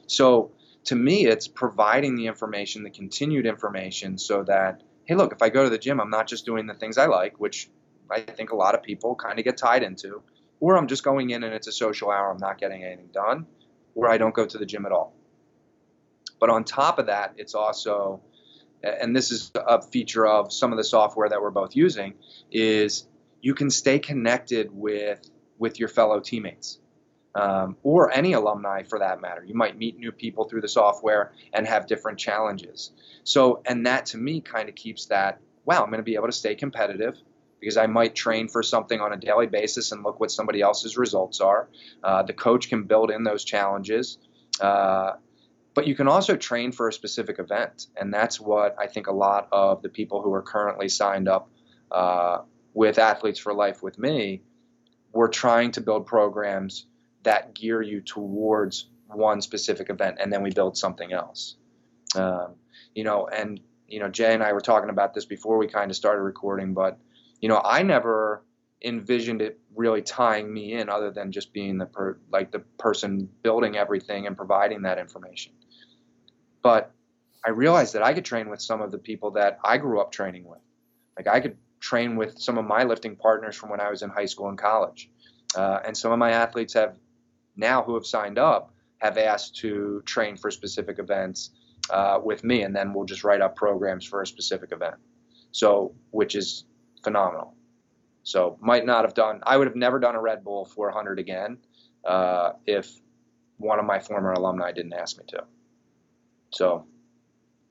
So, 0.06 0.52
to 0.84 0.94
me, 0.94 1.26
it's 1.26 1.48
providing 1.48 2.14
the 2.14 2.26
information, 2.26 2.84
the 2.84 2.90
continued 2.90 3.46
information, 3.46 4.18
so 4.18 4.42
that, 4.44 4.82
hey, 5.04 5.14
look, 5.14 5.32
if 5.32 5.42
I 5.42 5.48
go 5.48 5.62
to 5.62 5.70
the 5.70 5.78
gym, 5.78 6.00
I'm 6.00 6.10
not 6.10 6.26
just 6.26 6.44
doing 6.44 6.66
the 6.66 6.74
things 6.74 6.98
I 6.98 7.06
like, 7.06 7.38
which 7.38 7.68
I 8.10 8.20
think 8.20 8.50
a 8.50 8.56
lot 8.56 8.74
of 8.74 8.82
people 8.82 9.14
kind 9.14 9.38
of 9.38 9.44
get 9.44 9.56
tied 9.56 9.82
into, 9.84 10.22
or 10.58 10.76
I'm 10.76 10.88
just 10.88 11.04
going 11.04 11.30
in 11.30 11.44
and 11.44 11.54
it's 11.54 11.68
a 11.68 11.72
social 11.72 12.10
hour, 12.10 12.32
I'm 12.32 12.38
not 12.38 12.58
getting 12.58 12.82
anything 12.82 13.10
done, 13.12 13.46
or 13.94 14.10
I 14.10 14.18
don't 14.18 14.34
go 14.34 14.44
to 14.44 14.58
the 14.58 14.66
gym 14.66 14.84
at 14.84 14.92
all. 14.92 15.14
But 16.42 16.50
on 16.50 16.64
top 16.64 16.98
of 16.98 17.06
that, 17.06 17.34
it's 17.36 17.54
also, 17.54 18.20
and 18.82 19.14
this 19.14 19.30
is 19.30 19.52
a 19.54 19.80
feature 19.80 20.26
of 20.26 20.52
some 20.52 20.72
of 20.72 20.76
the 20.76 20.82
software 20.82 21.28
that 21.28 21.40
we're 21.40 21.52
both 21.52 21.76
using, 21.76 22.14
is 22.50 23.06
you 23.40 23.54
can 23.54 23.70
stay 23.70 24.00
connected 24.00 24.68
with 24.72 25.20
with 25.56 25.78
your 25.78 25.88
fellow 25.88 26.18
teammates. 26.18 26.80
Um, 27.36 27.76
or 27.84 28.10
any 28.10 28.32
alumni 28.32 28.82
for 28.82 28.98
that 28.98 29.20
matter. 29.20 29.44
You 29.44 29.54
might 29.54 29.78
meet 29.78 29.96
new 29.96 30.10
people 30.10 30.48
through 30.48 30.62
the 30.62 30.68
software 30.68 31.30
and 31.52 31.64
have 31.64 31.86
different 31.86 32.18
challenges. 32.18 32.90
So, 33.22 33.62
and 33.64 33.86
that 33.86 34.06
to 34.06 34.18
me 34.18 34.40
kind 34.40 34.68
of 34.68 34.74
keeps 34.74 35.06
that, 35.06 35.40
wow, 35.64 35.84
I'm 35.84 35.90
going 35.90 35.98
to 35.98 36.10
be 36.12 36.16
able 36.16 36.26
to 36.26 36.32
stay 36.32 36.56
competitive 36.56 37.16
because 37.60 37.76
I 37.76 37.86
might 37.86 38.16
train 38.16 38.48
for 38.48 38.64
something 38.64 39.00
on 39.00 39.12
a 39.12 39.16
daily 39.16 39.46
basis 39.46 39.92
and 39.92 40.02
look 40.02 40.18
what 40.18 40.32
somebody 40.32 40.60
else's 40.60 40.98
results 40.98 41.40
are. 41.40 41.68
Uh, 42.02 42.24
the 42.24 42.32
coach 42.32 42.68
can 42.68 42.82
build 42.82 43.12
in 43.12 43.22
those 43.22 43.44
challenges. 43.44 44.18
Uh, 44.60 45.12
but 45.74 45.86
you 45.86 45.94
can 45.94 46.08
also 46.08 46.36
train 46.36 46.72
for 46.72 46.88
a 46.88 46.92
specific 46.92 47.38
event. 47.38 47.86
And 47.96 48.12
that's 48.12 48.40
what 48.40 48.76
I 48.78 48.86
think 48.86 49.06
a 49.06 49.12
lot 49.12 49.48
of 49.52 49.82
the 49.82 49.88
people 49.88 50.22
who 50.22 50.32
are 50.34 50.42
currently 50.42 50.88
signed 50.88 51.28
up 51.28 51.48
uh, 51.90 52.38
with 52.74 52.98
Athletes 52.98 53.38
for 53.38 53.54
Life 53.54 53.82
with 53.82 53.98
me, 53.98 54.42
we're 55.12 55.28
trying 55.28 55.72
to 55.72 55.80
build 55.80 56.06
programs 56.06 56.86
that 57.22 57.54
gear 57.54 57.82
you 57.82 58.00
towards 58.00 58.88
one 59.08 59.40
specific 59.40 59.90
event, 59.90 60.16
and 60.20 60.32
then 60.32 60.42
we 60.42 60.50
build 60.50 60.76
something 60.76 61.12
else. 61.12 61.56
Um, 62.14 62.54
you 62.94 63.04
know, 63.04 63.26
and 63.26 63.60
you 63.86 64.00
know, 64.00 64.08
Jay 64.08 64.32
and 64.32 64.42
I 64.42 64.52
were 64.52 64.60
talking 64.60 64.90
about 64.90 65.12
this 65.14 65.26
before 65.26 65.58
we 65.58 65.66
kind 65.66 65.90
of 65.90 65.96
started 65.96 66.22
recording, 66.22 66.72
but 66.72 66.98
you 67.40 67.48
know, 67.48 67.60
I 67.62 67.82
never 67.82 68.42
envisioned 68.84 69.42
it 69.42 69.58
really 69.74 70.02
tying 70.02 70.52
me 70.52 70.74
in 70.74 70.88
other 70.88 71.10
than 71.10 71.32
just 71.32 71.52
being 71.52 71.78
the 71.78 71.86
per, 71.86 72.18
like 72.30 72.50
the 72.50 72.60
person 72.78 73.28
building 73.42 73.76
everything 73.76 74.26
and 74.26 74.36
providing 74.36 74.82
that 74.82 74.98
information. 74.98 75.52
But 76.62 76.92
I 77.44 77.50
realized 77.50 77.94
that 77.94 78.02
I 78.02 78.12
could 78.12 78.24
train 78.24 78.48
with 78.48 78.60
some 78.60 78.80
of 78.80 78.90
the 78.90 78.98
people 78.98 79.32
that 79.32 79.58
I 79.64 79.78
grew 79.78 80.00
up 80.00 80.12
training 80.12 80.44
with. 80.44 80.60
Like 81.16 81.26
I 81.26 81.40
could 81.40 81.56
train 81.80 82.16
with 82.16 82.38
some 82.38 82.58
of 82.58 82.64
my 82.64 82.84
lifting 82.84 83.16
partners 83.16 83.56
from 83.56 83.70
when 83.70 83.80
I 83.80 83.90
was 83.90 84.02
in 84.02 84.10
high 84.10 84.26
school 84.26 84.48
and 84.48 84.58
college. 84.58 85.10
Uh, 85.54 85.80
and 85.84 85.96
some 85.96 86.12
of 86.12 86.18
my 86.18 86.30
athletes 86.30 86.74
have 86.74 86.96
now 87.56 87.82
who 87.82 87.94
have 87.94 88.06
signed 88.06 88.38
up 88.38 88.72
have 88.98 89.18
asked 89.18 89.56
to 89.56 90.02
train 90.06 90.36
for 90.36 90.50
specific 90.50 90.98
events 90.98 91.50
uh, 91.90 92.20
with 92.22 92.44
me, 92.44 92.62
and 92.62 92.74
then 92.74 92.94
we'll 92.94 93.04
just 93.04 93.24
write 93.24 93.40
up 93.40 93.56
programs 93.56 94.06
for 94.06 94.22
a 94.22 94.26
specific 94.26 94.70
event. 94.70 94.94
So, 95.50 95.94
which 96.12 96.36
is 96.36 96.64
phenomenal. 97.02 97.54
So 98.22 98.58
might 98.60 98.86
not 98.86 99.04
have 99.04 99.14
done. 99.14 99.40
I 99.42 99.56
would 99.56 99.66
have 99.66 99.76
never 99.76 99.98
done 99.98 100.14
a 100.14 100.20
Red 100.20 100.44
Bull 100.44 100.64
400 100.64 101.18
again 101.18 101.58
uh, 102.04 102.52
if 102.66 102.90
one 103.58 103.78
of 103.78 103.84
my 103.84 104.00
former 104.00 104.32
alumni 104.32 104.72
didn't 104.72 104.92
ask 104.92 105.18
me 105.18 105.24
to. 105.28 105.44
So, 106.50 106.86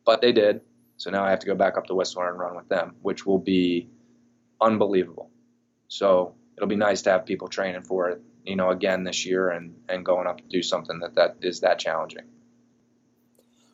but 0.05 0.21
they 0.21 0.31
did. 0.31 0.61
So 0.97 1.09
now 1.09 1.23
I 1.23 1.31
have 1.31 1.39
to 1.39 1.47
go 1.47 1.55
back 1.55 1.77
up 1.77 1.87
to 1.87 1.95
Whistler 1.95 2.29
and 2.29 2.39
run 2.39 2.55
with 2.55 2.69
them, 2.69 2.95
which 3.01 3.25
will 3.25 3.39
be 3.39 3.89
unbelievable. 4.59 5.29
So 5.87 6.35
it'll 6.55 6.69
be 6.69 6.75
nice 6.75 7.01
to 7.03 7.11
have 7.11 7.25
people 7.25 7.47
training 7.47 7.81
for 7.81 8.09
it, 8.09 8.21
you 8.45 8.55
know, 8.55 8.69
again 8.69 9.03
this 9.03 9.25
year 9.25 9.49
and, 9.49 9.75
and 9.89 10.05
going 10.05 10.27
up 10.27 10.37
to 10.37 10.43
do 10.47 10.61
something 10.61 10.99
that, 10.99 11.15
that 11.15 11.37
is 11.41 11.61
that 11.61 11.79
challenging. 11.79 12.25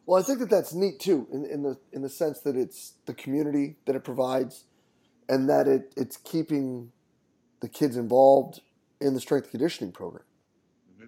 Well, 0.05 0.19
I 0.19 0.23
think 0.23 0.39
that 0.39 0.49
that's 0.49 0.73
neat 0.73 0.99
too, 0.99 1.27
in, 1.33 1.45
in 1.45 1.63
the 1.63 1.77
in 1.91 2.01
the 2.01 2.09
sense 2.09 2.39
that 2.39 2.55
it's 2.55 2.93
the 3.05 3.13
community 3.13 3.75
that 3.85 3.95
it 3.97 4.05
provides, 4.05 4.63
and 5.29 5.49
that 5.49 5.67
it 5.67 5.93
it's 5.97 6.17
keeping 6.17 6.91
the 7.59 7.67
kids 7.67 7.97
involved 7.97 8.61
in 9.01 9.13
the 9.13 9.19
strength 9.19 9.51
conditioning 9.51 9.91
program. 9.91 10.23
Mm-hmm. 10.93 11.05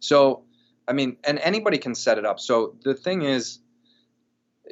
So, 0.00 0.44
I 0.86 0.92
mean, 0.92 1.16
and 1.24 1.38
anybody 1.40 1.78
can 1.78 1.94
set 1.94 2.18
it 2.18 2.26
up. 2.26 2.40
So 2.40 2.76
the 2.82 2.94
thing 2.94 3.22
is, 3.22 3.58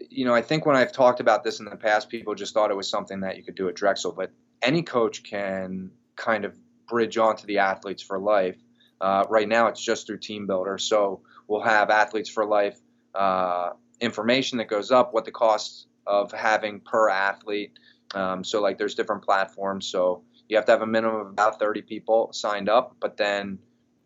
you 0.09 0.25
know, 0.25 0.35
I 0.35 0.42
think 0.42 0.66
when 0.66 0.76
I've 0.76 0.92
talked 0.92 1.21
about 1.21 1.44
this 1.44 1.61
in 1.61 1.66
the 1.66 1.76
past, 1.76 2.09
people 2.09 2.35
just 2.35 2.54
thought 2.54 2.71
it 2.71 2.76
was 2.76 2.88
something 2.88 3.21
that 3.21 3.37
you 3.37 3.44
could 3.44 3.54
do 3.54 3.68
at 3.68 3.75
Drexel, 3.75 4.12
but 4.12 4.30
any 4.62 4.83
coach 4.83 5.23
can 5.23 5.90
kind 6.16 6.44
of 6.44 6.56
bridge 6.88 7.18
onto 7.18 7.47
the 7.47 7.59
athletes 7.59 8.02
for 8.02 8.18
life. 8.18 8.56
Uh, 9.00 9.25
right 9.28 9.49
now, 9.49 9.66
it's 9.66 9.83
just 9.83 10.06
through 10.06 10.18
TeamBuildr. 10.18 10.80
so 10.80 11.23
we'll 11.47 11.62
have 11.62 11.90
athletes 11.90 12.30
for 12.30 12.44
life 12.44 12.78
uh, 13.14 13.71
information 14.00 14.59
that 14.59 14.68
goes 14.68 14.90
up, 14.90 15.12
what 15.12 15.25
the 15.25 15.33
cost 15.33 15.87
of 16.06 16.33
having 16.33 16.80
per 16.80 17.09
athlete. 17.09 17.78
Um, 18.14 18.44
so 18.44 18.61
like 18.61 18.78
there's 18.78 18.94
different 18.94 19.23
platforms. 19.23 19.87
So 19.87 20.23
you 20.49 20.56
have 20.56 20.66
to 20.66 20.73
have 20.73 20.83
a 20.83 20.87
minimum 20.87 21.21
of 21.21 21.26
about 21.28 21.59
30 21.59 21.83
people 21.83 22.33
signed 22.33 22.68
up, 22.68 22.97
but 23.00 23.16
then 23.16 23.59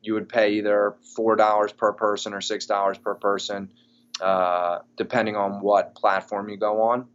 you 0.02 0.14
would 0.14 0.28
pay 0.28 0.52
either 0.54 0.96
four 1.16 1.36
dollars 1.36 1.72
per 1.72 1.92
person 1.92 2.32
or 2.32 2.40
six 2.40 2.66
dollars 2.66 2.98
per 2.98 3.14
person, 3.14 3.72
uh, 4.20 4.78
depending 4.96 5.36
on 5.36 5.60
what 5.60 5.94
platform 5.94 6.48
you 6.48 6.56
go 6.56 6.82
on. 6.82 7.06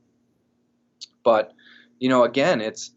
But 1.23 1.53
you 1.99 2.09
know, 2.09 2.23
again, 2.23 2.61
it's 2.61 2.91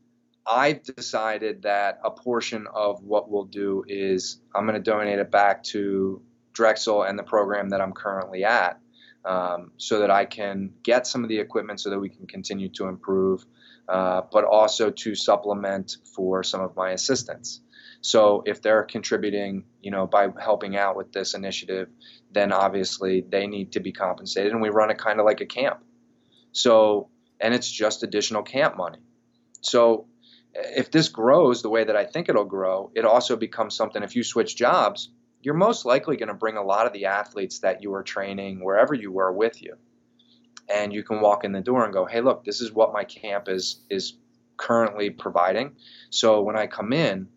I've 0.46 0.82
decided 0.82 1.62
that 1.62 2.00
a 2.04 2.10
portion 2.10 2.66
of 2.72 3.02
what 3.02 3.30
we'll 3.30 3.44
do 3.44 3.84
is 3.88 4.38
I'm 4.54 4.66
going 4.66 4.80
to 4.80 4.90
donate 4.90 5.18
it 5.18 5.30
back 5.30 5.62
to 5.64 6.22
Drexel 6.52 7.02
and 7.02 7.18
the 7.18 7.24
program 7.24 7.70
that 7.70 7.80
I'm 7.80 7.92
currently 7.92 8.44
at 8.44 8.78
um, 9.24 9.72
so 9.76 10.00
that 10.00 10.10
I 10.10 10.24
can 10.24 10.72
get 10.82 11.06
some 11.06 11.24
of 11.24 11.28
the 11.28 11.38
equipment 11.38 11.80
so 11.80 11.90
that 11.90 11.98
we 11.98 12.08
can 12.08 12.26
continue 12.26 12.68
to 12.70 12.86
improve, 12.86 13.44
uh, 13.88 14.22
but 14.32 14.44
also 14.44 14.90
to 14.90 15.14
supplement 15.14 15.96
for 16.14 16.42
some 16.42 16.60
of 16.60 16.76
my 16.76 16.90
assistants. 16.90 17.60
So 18.00 18.42
if 18.46 18.62
they're 18.62 18.84
contributing, 18.84 19.64
you 19.80 19.90
know, 19.90 20.06
by 20.06 20.28
helping 20.40 20.76
out 20.76 20.96
with 20.96 21.12
this 21.12 21.34
initiative, 21.34 21.88
then 22.30 22.52
obviously 22.52 23.24
they 23.28 23.46
need 23.46 23.72
to 23.72 23.80
be 23.80 23.92
compensated, 23.92 24.52
and 24.52 24.60
we 24.60 24.68
run 24.68 24.90
it 24.90 24.98
kind 24.98 25.18
of 25.18 25.26
like 25.26 25.40
a 25.40 25.46
camp. 25.46 25.82
So, 26.52 27.08
and 27.40 27.54
it's 27.54 27.70
just 27.70 28.02
additional 28.02 28.42
camp 28.42 28.76
money. 28.76 28.98
So 29.60 30.06
if 30.54 30.90
this 30.90 31.08
grows 31.08 31.62
the 31.62 31.68
way 31.68 31.84
that 31.84 31.96
I 31.96 32.04
think 32.04 32.28
it'll 32.28 32.44
grow, 32.44 32.90
it 32.94 33.04
also 33.04 33.36
becomes 33.36 33.76
something. 33.76 34.02
If 34.02 34.16
you 34.16 34.22
switch 34.22 34.56
jobs, 34.56 35.10
you're 35.42 35.54
most 35.54 35.84
likely 35.84 36.16
going 36.16 36.28
to 36.28 36.34
bring 36.34 36.56
a 36.56 36.62
lot 36.62 36.86
of 36.86 36.92
the 36.92 37.06
athletes 37.06 37.60
that 37.60 37.82
you 37.82 37.90
were 37.90 38.02
training 38.02 38.64
wherever 38.64 38.94
you 38.94 39.12
were 39.12 39.32
with 39.32 39.62
you. 39.62 39.76
And 40.68 40.92
you 40.92 41.02
can 41.02 41.20
walk 41.20 41.44
in 41.44 41.52
the 41.52 41.60
door 41.60 41.84
and 41.84 41.92
go, 41.92 42.06
hey, 42.06 42.20
look, 42.20 42.44
this 42.44 42.60
is 42.60 42.72
what 42.72 42.92
my 42.92 43.04
camp 43.04 43.48
is 43.48 43.80
is 43.88 44.14
currently 44.56 45.10
providing. 45.10 45.76
So 46.10 46.42
when 46.42 46.56
I 46.56 46.66
come 46.66 46.92
in, 46.92 47.28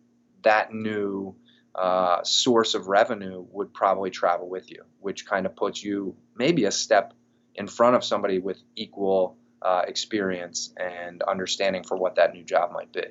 that 0.43 0.74
new 0.74 1.36
uh, 1.75 2.24
source 2.24 2.74
of 2.74 2.88
revenue 2.88 3.45
would 3.51 3.74
probably 3.74 4.09
travel 4.09 4.50
with 4.50 4.71
you, 4.71 4.83
which 5.00 5.25
kind 5.25 5.45
of 5.45 5.55
puts 5.55 5.83
you 5.83 6.15
maybe 6.36 6.65
a 6.65 6.71
step 6.71 7.13
in 7.55 7.67
front 7.67 7.95
of 7.95 8.03
somebody 8.03 8.39
with 8.39 8.62
equal 8.75 9.38
uh, 9.62 9.83
experience 9.88 10.74
and 10.77 11.21
understanding 11.24 11.83
for 11.83 11.98
what 11.98 12.15
that 12.15 12.33
new 12.33 12.43
job 12.43 12.71
might 12.71 12.91
be. 12.93 13.03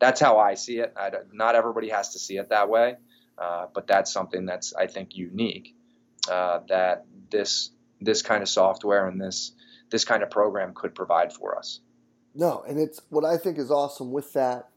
That's 0.00 0.20
how 0.20 0.38
I 0.38 0.54
see 0.54 0.78
it. 0.78 0.94
I, 0.96 1.10
not 1.32 1.54
everybody 1.54 1.90
has 1.90 2.10
to 2.10 2.18
see 2.18 2.38
it 2.38 2.48
that 2.48 2.68
way. 2.68 2.96
Uh, 3.36 3.66
but 3.74 3.86
that's 3.86 4.12
something 4.12 4.46
that's 4.46 4.74
I 4.74 4.86
think 4.86 5.16
unique 5.16 5.74
uh, 6.30 6.60
that 6.68 7.04
this 7.30 7.70
this 8.04 8.22
kind 8.22 8.42
of 8.42 8.48
software 8.48 9.06
and 9.06 9.20
this 9.20 9.52
this 9.90 10.04
kind 10.04 10.22
of 10.22 10.30
program 10.30 10.72
could 10.74 10.94
provide 10.94 11.32
for 11.32 11.56
us. 11.56 11.80
No, 12.34 12.64
and 12.66 12.78
it's 12.78 13.00
what 13.10 13.24
I 13.24 13.36
think 13.36 13.58
is 13.58 13.70
awesome 13.70 14.10
with 14.10 14.32
that 14.32 14.68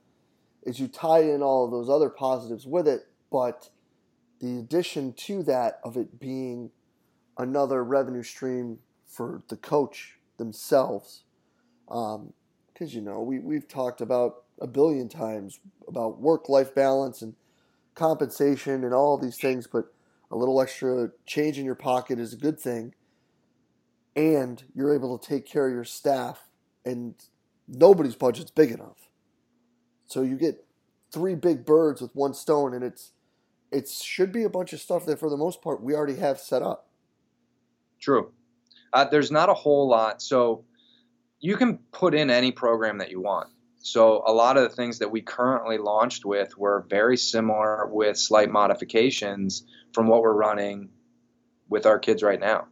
is 0.63 0.79
you 0.79 0.87
tie 0.87 1.21
in 1.21 1.41
all 1.41 1.65
of 1.65 1.71
those 1.71 1.89
other 1.89 2.09
positives 2.09 2.67
with 2.67 2.87
it, 2.87 3.07
but 3.31 3.69
the 4.39 4.59
addition 4.59 5.13
to 5.13 5.41
that 5.43 5.79
of 5.83 5.97
it 5.97 6.19
being 6.19 6.69
another 7.37 7.83
revenue 7.83 8.23
stream 8.23 8.79
for 9.07 9.41
the 9.47 9.57
coach 9.57 10.19
themselves, 10.37 11.23
because 11.87 12.15
um, 12.15 12.33
you 12.87 13.01
know 13.01 13.21
we 13.21 13.39
we've 13.39 13.67
talked 13.67 14.01
about 14.01 14.43
a 14.59 14.67
billion 14.67 15.07
times 15.07 15.59
about 15.87 16.19
work 16.19 16.49
life 16.49 16.75
balance 16.75 17.21
and 17.21 17.35
compensation 17.95 18.83
and 18.83 18.93
all 18.93 19.17
these 19.17 19.37
things, 19.37 19.67
but 19.67 19.85
a 20.29 20.35
little 20.35 20.61
extra 20.61 21.09
change 21.25 21.57
in 21.57 21.65
your 21.65 21.75
pocket 21.75 22.19
is 22.19 22.33
a 22.33 22.37
good 22.37 22.59
thing. 22.59 22.93
And 24.17 24.61
you're 24.73 24.93
able 24.93 25.17
to 25.17 25.25
take 25.27 25.45
care 25.45 25.67
of 25.67 25.73
your 25.73 25.85
staff, 25.85 26.49
and 26.83 27.15
nobody's 27.67 28.15
budget's 28.15 28.51
big 28.51 28.71
enough. 28.71 29.07
So 30.07 30.23
you 30.23 30.37
get 30.37 30.65
three 31.11 31.35
big 31.35 31.65
birds 31.65 32.01
with 32.01 32.15
one 32.15 32.33
stone, 32.33 32.73
and 32.73 32.83
it's 32.83 33.11
it 33.71 33.87
should 33.87 34.31
be 34.31 34.43
a 34.43 34.49
bunch 34.49 34.73
of 34.73 34.79
stuff 34.79 35.05
that, 35.05 35.19
for 35.19 35.29
the 35.29 35.37
most 35.37 35.61
part, 35.61 35.83
we 35.83 35.93
already 35.93 36.15
have 36.15 36.39
set 36.39 36.61
up. 36.61 36.87
True. 37.99 38.31
Uh, 38.93 39.05
there's 39.05 39.31
not 39.31 39.49
a 39.49 39.53
whole 39.53 39.87
lot. 39.87 40.21
So 40.21 40.63
you 41.39 41.57
can 41.57 41.77
put 41.91 42.15
in 42.15 42.29
any 42.29 42.51
program 42.51 42.97
that 42.97 43.11
you 43.11 43.21
want. 43.21 43.49
So 43.79 44.23
a 44.25 44.33
lot 44.33 44.57
of 44.57 44.63
the 44.63 44.75
things 44.75 44.99
that 44.99 45.11
we 45.11 45.21
currently 45.21 45.77
launched 45.77 46.25
with 46.25 46.57
were 46.57 46.85
very 46.89 47.17
similar 47.17 47.87
with 47.87 48.17
slight 48.17 48.49
modifications 48.49 49.63
from 49.93 50.07
what 50.07 50.21
we're 50.21 50.33
running 50.33 50.89
with 51.69 51.85
our 51.85 51.99
kids 51.99 52.23
right 52.23 52.39
now. 52.39 52.67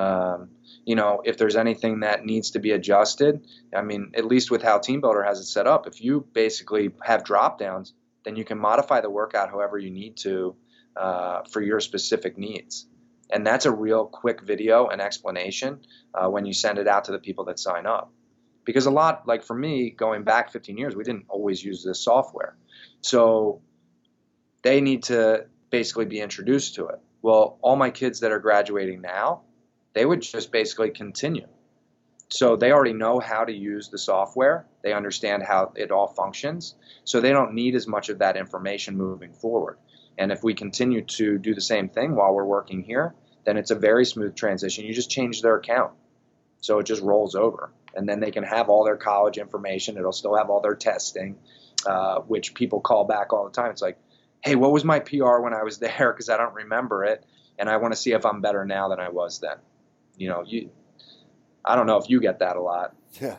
Um, 0.00 0.50
you 0.86 0.94
know, 0.94 1.20
if 1.24 1.36
there's 1.36 1.56
anything 1.56 2.00
that 2.00 2.24
needs 2.24 2.52
to 2.52 2.58
be 2.58 2.70
adjusted, 2.70 3.46
I 3.74 3.82
mean, 3.82 4.12
at 4.14 4.24
least 4.24 4.50
with 4.50 4.62
how 4.62 4.78
TeamBuildr 4.78 5.26
has 5.26 5.40
it 5.40 5.44
set 5.44 5.66
up, 5.66 5.86
if 5.86 6.00
you 6.00 6.26
basically 6.32 6.90
have 7.02 7.22
drop 7.22 7.58
downs, 7.58 7.92
then 8.24 8.36
you 8.36 8.44
can 8.44 8.58
modify 8.58 9.02
the 9.02 9.10
workout 9.10 9.50
however 9.50 9.76
you 9.76 9.90
need 9.90 10.16
to 10.18 10.56
uh, 10.96 11.42
for 11.50 11.60
your 11.60 11.80
specific 11.80 12.38
needs. 12.38 12.86
And 13.30 13.46
that's 13.46 13.66
a 13.66 13.70
real 13.70 14.06
quick 14.06 14.40
video 14.40 14.88
and 14.88 15.02
explanation 15.02 15.80
uh, 16.14 16.28
when 16.28 16.46
you 16.46 16.54
send 16.54 16.78
it 16.78 16.88
out 16.88 17.04
to 17.04 17.12
the 17.12 17.18
people 17.18 17.44
that 17.44 17.58
sign 17.58 17.86
up. 17.86 18.12
Because 18.64 18.86
a 18.86 18.90
lot 18.90 19.26
like 19.26 19.44
for 19.44 19.54
me 19.54 19.90
going 19.90 20.24
back 20.24 20.50
15 20.50 20.78
years 20.78 20.96
we 20.96 21.04
didn't 21.04 21.26
always 21.28 21.62
use 21.62 21.84
this 21.84 22.02
software. 22.02 22.56
So 23.02 23.60
they 24.62 24.80
need 24.80 25.04
to 25.04 25.46
basically 25.70 26.06
be 26.06 26.20
introduced 26.20 26.76
to 26.76 26.88
it. 26.88 27.00
Well 27.22 27.58
all 27.62 27.76
my 27.76 27.90
kids 27.90 28.20
that 28.20 28.32
are 28.32 28.38
graduating 28.38 29.00
now 29.02 29.42
they 29.92 30.04
would 30.04 30.22
just 30.22 30.52
basically 30.52 30.90
continue 30.90 31.46
so 32.28 32.54
they 32.54 32.70
already 32.70 32.92
know 32.92 33.18
how 33.18 33.44
to 33.44 33.52
use 33.52 33.88
the 33.88 33.98
software 33.98 34.66
they 34.82 34.92
understand 34.92 35.42
how 35.42 35.72
it 35.76 35.90
all 35.90 36.08
functions 36.08 36.74
so 37.04 37.20
they 37.20 37.32
don't 37.32 37.54
need 37.54 37.74
as 37.74 37.86
much 37.86 38.08
of 38.08 38.18
that 38.18 38.36
information 38.36 38.96
moving 38.96 39.32
forward 39.32 39.78
and 40.18 40.32
if 40.32 40.42
we 40.42 40.54
continue 40.54 41.02
to 41.02 41.38
do 41.38 41.54
the 41.54 41.60
same 41.60 41.88
thing 41.88 42.14
while 42.14 42.34
we're 42.34 42.44
working 42.44 42.82
here 42.82 43.14
then 43.44 43.56
it's 43.56 43.70
a 43.70 43.76
very 43.76 44.04
smooth 44.04 44.34
transition 44.34 44.84
you 44.84 44.94
just 44.94 45.10
change 45.10 45.42
their 45.42 45.56
account 45.56 45.92
so 46.60 46.78
it 46.78 46.86
just 46.86 47.02
rolls 47.02 47.34
over 47.34 47.72
and 47.94 48.08
then 48.08 48.20
they 48.20 48.30
can 48.30 48.44
have 48.44 48.68
all 48.68 48.84
their 48.84 48.96
college 48.96 49.38
information. 49.38 49.96
It'll 49.96 50.12
still 50.12 50.36
have 50.36 50.50
all 50.50 50.60
their 50.60 50.74
testing, 50.74 51.36
uh, 51.86 52.20
which 52.20 52.54
people 52.54 52.80
call 52.80 53.04
back 53.04 53.32
all 53.32 53.44
the 53.44 53.50
time. 53.50 53.70
It's 53.70 53.82
like, 53.82 53.98
hey, 54.42 54.54
what 54.54 54.72
was 54.72 54.84
my 54.84 55.00
PR 55.00 55.38
when 55.38 55.54
I 55.54 55.62
was 55.62 55.78
there? 55.80 56.12
Because 56.12 56.28
I 56.28 56.36
don't 56.36 56.54
remember 56.54 57.04
it, 57.04 57.24
and 57.58 57.68
I 57.68 57.76
want 57.78 57.92
to 57.92 58.00
see 58.00 58.12
if 58.12 58.24
I'm 58.24 58.40
better 58.40 58.64
now 58.64 58.88
than 58.88 59.00
I 59.00 59.08
was 59.08 59.40
then. 59.40 59.56
You 60.20 60.28
know, 60.28 60.44
you. 60.46 60.70
I 61.64 61.76
don't 61.76 61.86
know 61.86 61.96
if 61.96 62.10
you 62.10 62.20
get 62.20 62.40
that 62.40 62.56
a 62.56 62.60
lot. 62.60 62.94
Yeah. 63.20 63.38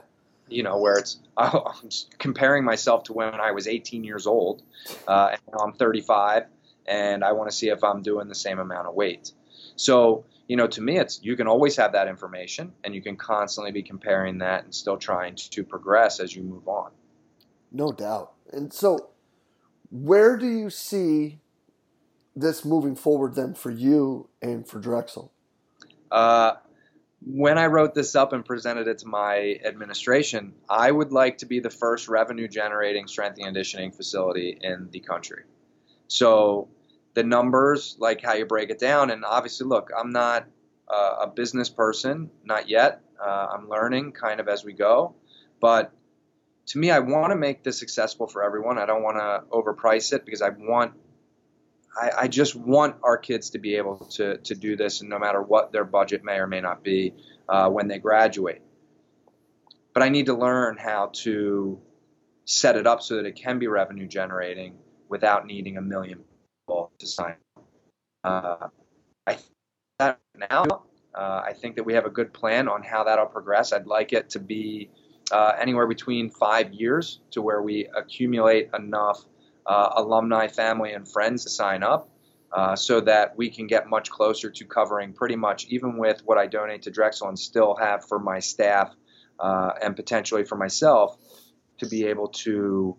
You 0.49 0.63
know, 0.63 0.79
where 0.79 0.97
it's 0.97 1.19
I'm 1.37 1.89
comparing 2.17 2.65
myself 2.65 3.03
to 3.03 3.13
when 3.13 3.35
I 3.35 3.51
was 3.51 3.67
18 3.67 4.03
years 4.03 4.25
old, 4.25 4.63
uh, 5.07 5.29
and 5.33 5.41
now 5.51 5.63
I'm 5.63 5.73
35, 5.73 6.45
and 6.87 7.23
I 7.23 7.33
want 7.33 7.51
to 7.51 7.55
see 7.55 7.69
if 7.69 7.83
I'm 7.83 8.01
doing 8.01 8.27
the 8.27 8.35
same 8.35 8.57
amount 8.57 8.87
of 8.87 8.95
weight. 8.95 9.31
So 9.75 10.25
you 10.47 10.57
know, 10.57 10.67
to 10.67 10.81
me, 10.81 10.97
it's 10.97 11.23
you 11.23 11.35
can 11.35 11.47
always 11.47 11.75
have 11.77 11.93
that 11.93 12.07
information, 12.07 12.73
and 12.83 12.95
you 12.95 13.01
can 13.01 13.15
constantly 13.15 13.71
be 13.71 13.83
comparing 13.83 14.39
that 14.39 14.63
and 14.63 14.73
still 14.73 14.97
trying 14.97 15.35
to 15.35 15.63
progress 15.63 16.19
as 16.19 16.35
you 16.35 16.41
move 16.41 16.67
on. 16.67 16.91
No 17.71 17.91
doubt. 17.91 18.33
And 18.51 18.73
so, 18.73 19.11
where 19.91 20.35
do 20.35 20.47
you 20.47 20.71
see 20.71 21.41
this 22.35 22.65
moving 22.65 22.95
forward 22.95 23.35
then 23.35 23.53
for 23.53 23.69
you 23.69 24.29
and 24.41 24.67
for 24.67 24.79
Drexel? 24.79 25.31
Uh, 26.11 26.55
when 27.23 27.57
I 27.57 27.67
wrote 27.67 27.93
this 27.93 28.15
up 28.15 28.33
and 28.33 28.43
presented 28.43 28.87
it 28.87 28.99
to 28.99 29.07
my 29.07 29.59
administration, 29.63 30.53
I 30.67 30.89
would 30.91 31.11
like 31.11 31.39
to 31.39 31.45
be 31.45 31.59
the 31.59 31.69
first 31.69 32.07
revenue 32.07 32.47
generating 32.47 33.07
strength 33.07 33.37
and 33.37 33.45
conditioning 33.45 33.91
facility 33.91 34.57
in 34.59 34.89
the 34.91 35.01
country. 35.01 35.43
So 36.07 36.69
the 37.13 37.23
numbers, 37.23 37.95
like 37.99 38.21
how 38.21 38.33
you 38.33 38.45
break 38.45 38.69
it 38.69 38.79
down, 38.79 39.11
and 39.11 39.23
obviously, 39.23 39.67
look, 39.67 39.91
I'm 39.95 40.11
not 40.11 40.47
uh, 40.87 41.17
a 41.21 41.27
business 41.27 41.69
person, 41.69 42.31
not 42.43 42.69
yet. 42.69 43.01
Uh, 43.23 43.47
I'm 43.53 43.69
learning 43.69 44.13
kind 44.13 44.39
of 44.39 44.47
as 44.47 44.65
we 44.65 44.73
go. 44.73 45.15
But 45.59 45.93
to 46.67 46.79
me, 46.79 46.89
I 46.89 46.99
want 46.99 47.31
to 47.31 47.35
make 47.35 47.63
this 47.63 47.83
accessible 47.83 48.27
for 48.27 48.43
everyone. 48.43 48.79
I 48.79 48.87
don't 48.87 49.03
want 49.03 49.17
to 49.17 49.43
overprice 49.51 50.11
it 50.11 50.25
because 50.25 50.41
I 50.41 50.49
want 50.49 50.93
I, 51.99 52.11
I, 52.19 52.27
just 52.27 52.55
want 52.55 52.95
our 53.03 53.17
kids 53.17 53.51
to 53.51 53.59
be 53.59 53.75
able 53.75 53.97
to, 53.97 54.37
to 54.37 54.55
do 54.55 54.75
this, 54.75 55.01
and 55.01 55.09
no 55.09 55.19
matter 55.19 55.41
what 55.41 55.71
their 55.71 55.83
budget 55.83 56.23
may 56.23 56.35
or 56.35 56.47
may 56.47 56.61
not 56.61 56.83
be 56.83 57.13
uh, 57.49 57.69
when 57.69 57.87
they 57.87 57.99
graduate. 57.99 58.61
But 59.93 60.03
I 60.03 60.09
need 60.09 60.27
to 60.27 60.33
learn 60.33 60.77
how 60.77 61.11
to 61.23 61.79
set 62.45 62.75
it 62.77 62.87
up 62.87 63.01
so 63.01 63.17
that 63.17 63.25
it 63.25 63.35
can 63.35 63.59
be 63.59 63.67
revenue 63.67 64.07
generating 64.07 64.75
without 65.09 65.45
needing 65.45 65.77
a 65.77 65.81
million 65.81 66.19
people 66.61 66.91
to 66.99 67.07
sign. 67.07 67.35
Uh, 68.23 68.67
I 69.27 69.37
that 69.99 70.19
now. 70.51 70.65
Uh, 71.13 71.41
I 71.45 71.53
think 71.53 71.75
that 71.75 71.83
we 71.83 71.93
have 71.93 72.05
a 72.05 72.09
good 72.09 72.33
plan 72.33 72.69
on 72.69 72.83
how 72.83 73.03
that'll 73.03 73.25
progress. 73.25 73.73
I'd 73.73 73.85
like 73.85 74.13
it 74.13 74.29
to 74.31 74.39
be 74.39 74.89
uh, 75.31 75.53
anywhere 75.59 75.87
between 75.87 76.29
five 76.29 76.73
years 76.73 77.19
to 77.31 77.41
where 77.41 77.61
we 77.61 77.87
accumulate 77.95 78.69
enough 78.77 79.23
uh, 79.65 79.91
alumni, 79.95 80.47
family, 80.47 80.93
and 80.93 81.07
friends 81.07 81.43
to 81.43 81.49
sign 81.49 81.83
up. 81.83 82.09
Uh, 82.53 82.75
so 82.75 82.99
that 82.99 83.37
we 83.37 83.49
can 83.49 83.65
get 83.65 83.87
much 83.87 84.09
closer 84.09 84.51
to 84.51 84.65
covering 84.65 85.13
pretty 85.13 85.37
much 85.37 85.65
even 85.69 85.97
with 85.97 86.21
what 86.25 86.37
I 86.37 86.47
donate 86.47 86.81
to 86.81 86.91
Drexel 86.91 87.29
and 87.29 87.39
still 87.39 87.77
have 87.77 88.05
for 88.05 88.19
my 88.19 88.39
staff 88.39 88.93
uh, 89.39 89.71
and 89.81 89.95
potentially 89.95 90.43
for 90.43 90.57
myself 90.57 91.17
to 91.77 91.85
be 91.87 92.07
able 92.07 92.27
to 92.27 92.97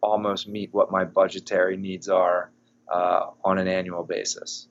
almost 0.00 0.46
meet 0.46 0.72
what 0.72 0.92
my 0.92 1.04
budgetary 1.04 1.76
needs 1.76 2.08
are 2.08 2.52
uh, 2.88 3.30
on 3.44 3.58
an 3.58 3.66
annual 3.66 4.04
basis. 4.04 4.68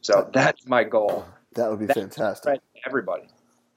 So 0.00 0.30
that's 0.32 0.66
my 0.66 0.84
goal. 0.84 1.24
That 1.54 1.70
would 1.70 1.78
be 1.78 1.86
that's 1.86 1.98
fantastic. 1.98 2.60
Everybody. 2.86 3.28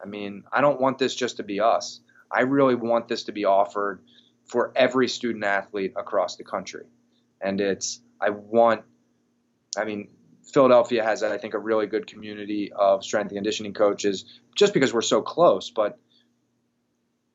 I 0.01 0.08
mean, 0.08 0.44
I 0.51 0.62
don't 0.62 0.80
want 0.80 0.98
this 0.98 1.15
just 1.15 1.38
to 1.38 1.44
be 1.44 1.60
us. 1.60 2.00
I 2.32 2.42
really 2.42 2.75
want 2.75 3.08
this 3.08 3.24
to 3.24 3.32
be 3.32 3.46
offered 3.46 4.01
for 4.46 4.72
every 4.75 5.08
student 5.08 5.44
athlete 5.44 5.94
across 5.96 6.36
the 6.36 6.44
country. 6.44 6.86
And 7.42 7.60
it's, 7.60 8.00
I 8.22 8.30
want, 8.30 8.84
I 9.78 9.86
mean, 9.86 10.10
Philadelphia 10.54 11.04
has, 11.04 11.24
I 11.24 11.38
think, 11.38 11.54
a 11.54 11.60
really 11.60 11.88
good 11.88 12.08
community 12.08 12.72
of 12.72 13.04
strength 13.04 13.30
and 13.30 13.38
conditioning 13.38 13.74
coaches 13.74 14.25
just 14.56 14.74
because 14.74 14.94
we're 14.94 15.02
so 15.02 15.22
close. 15.22 15.70
But 15.70 16.00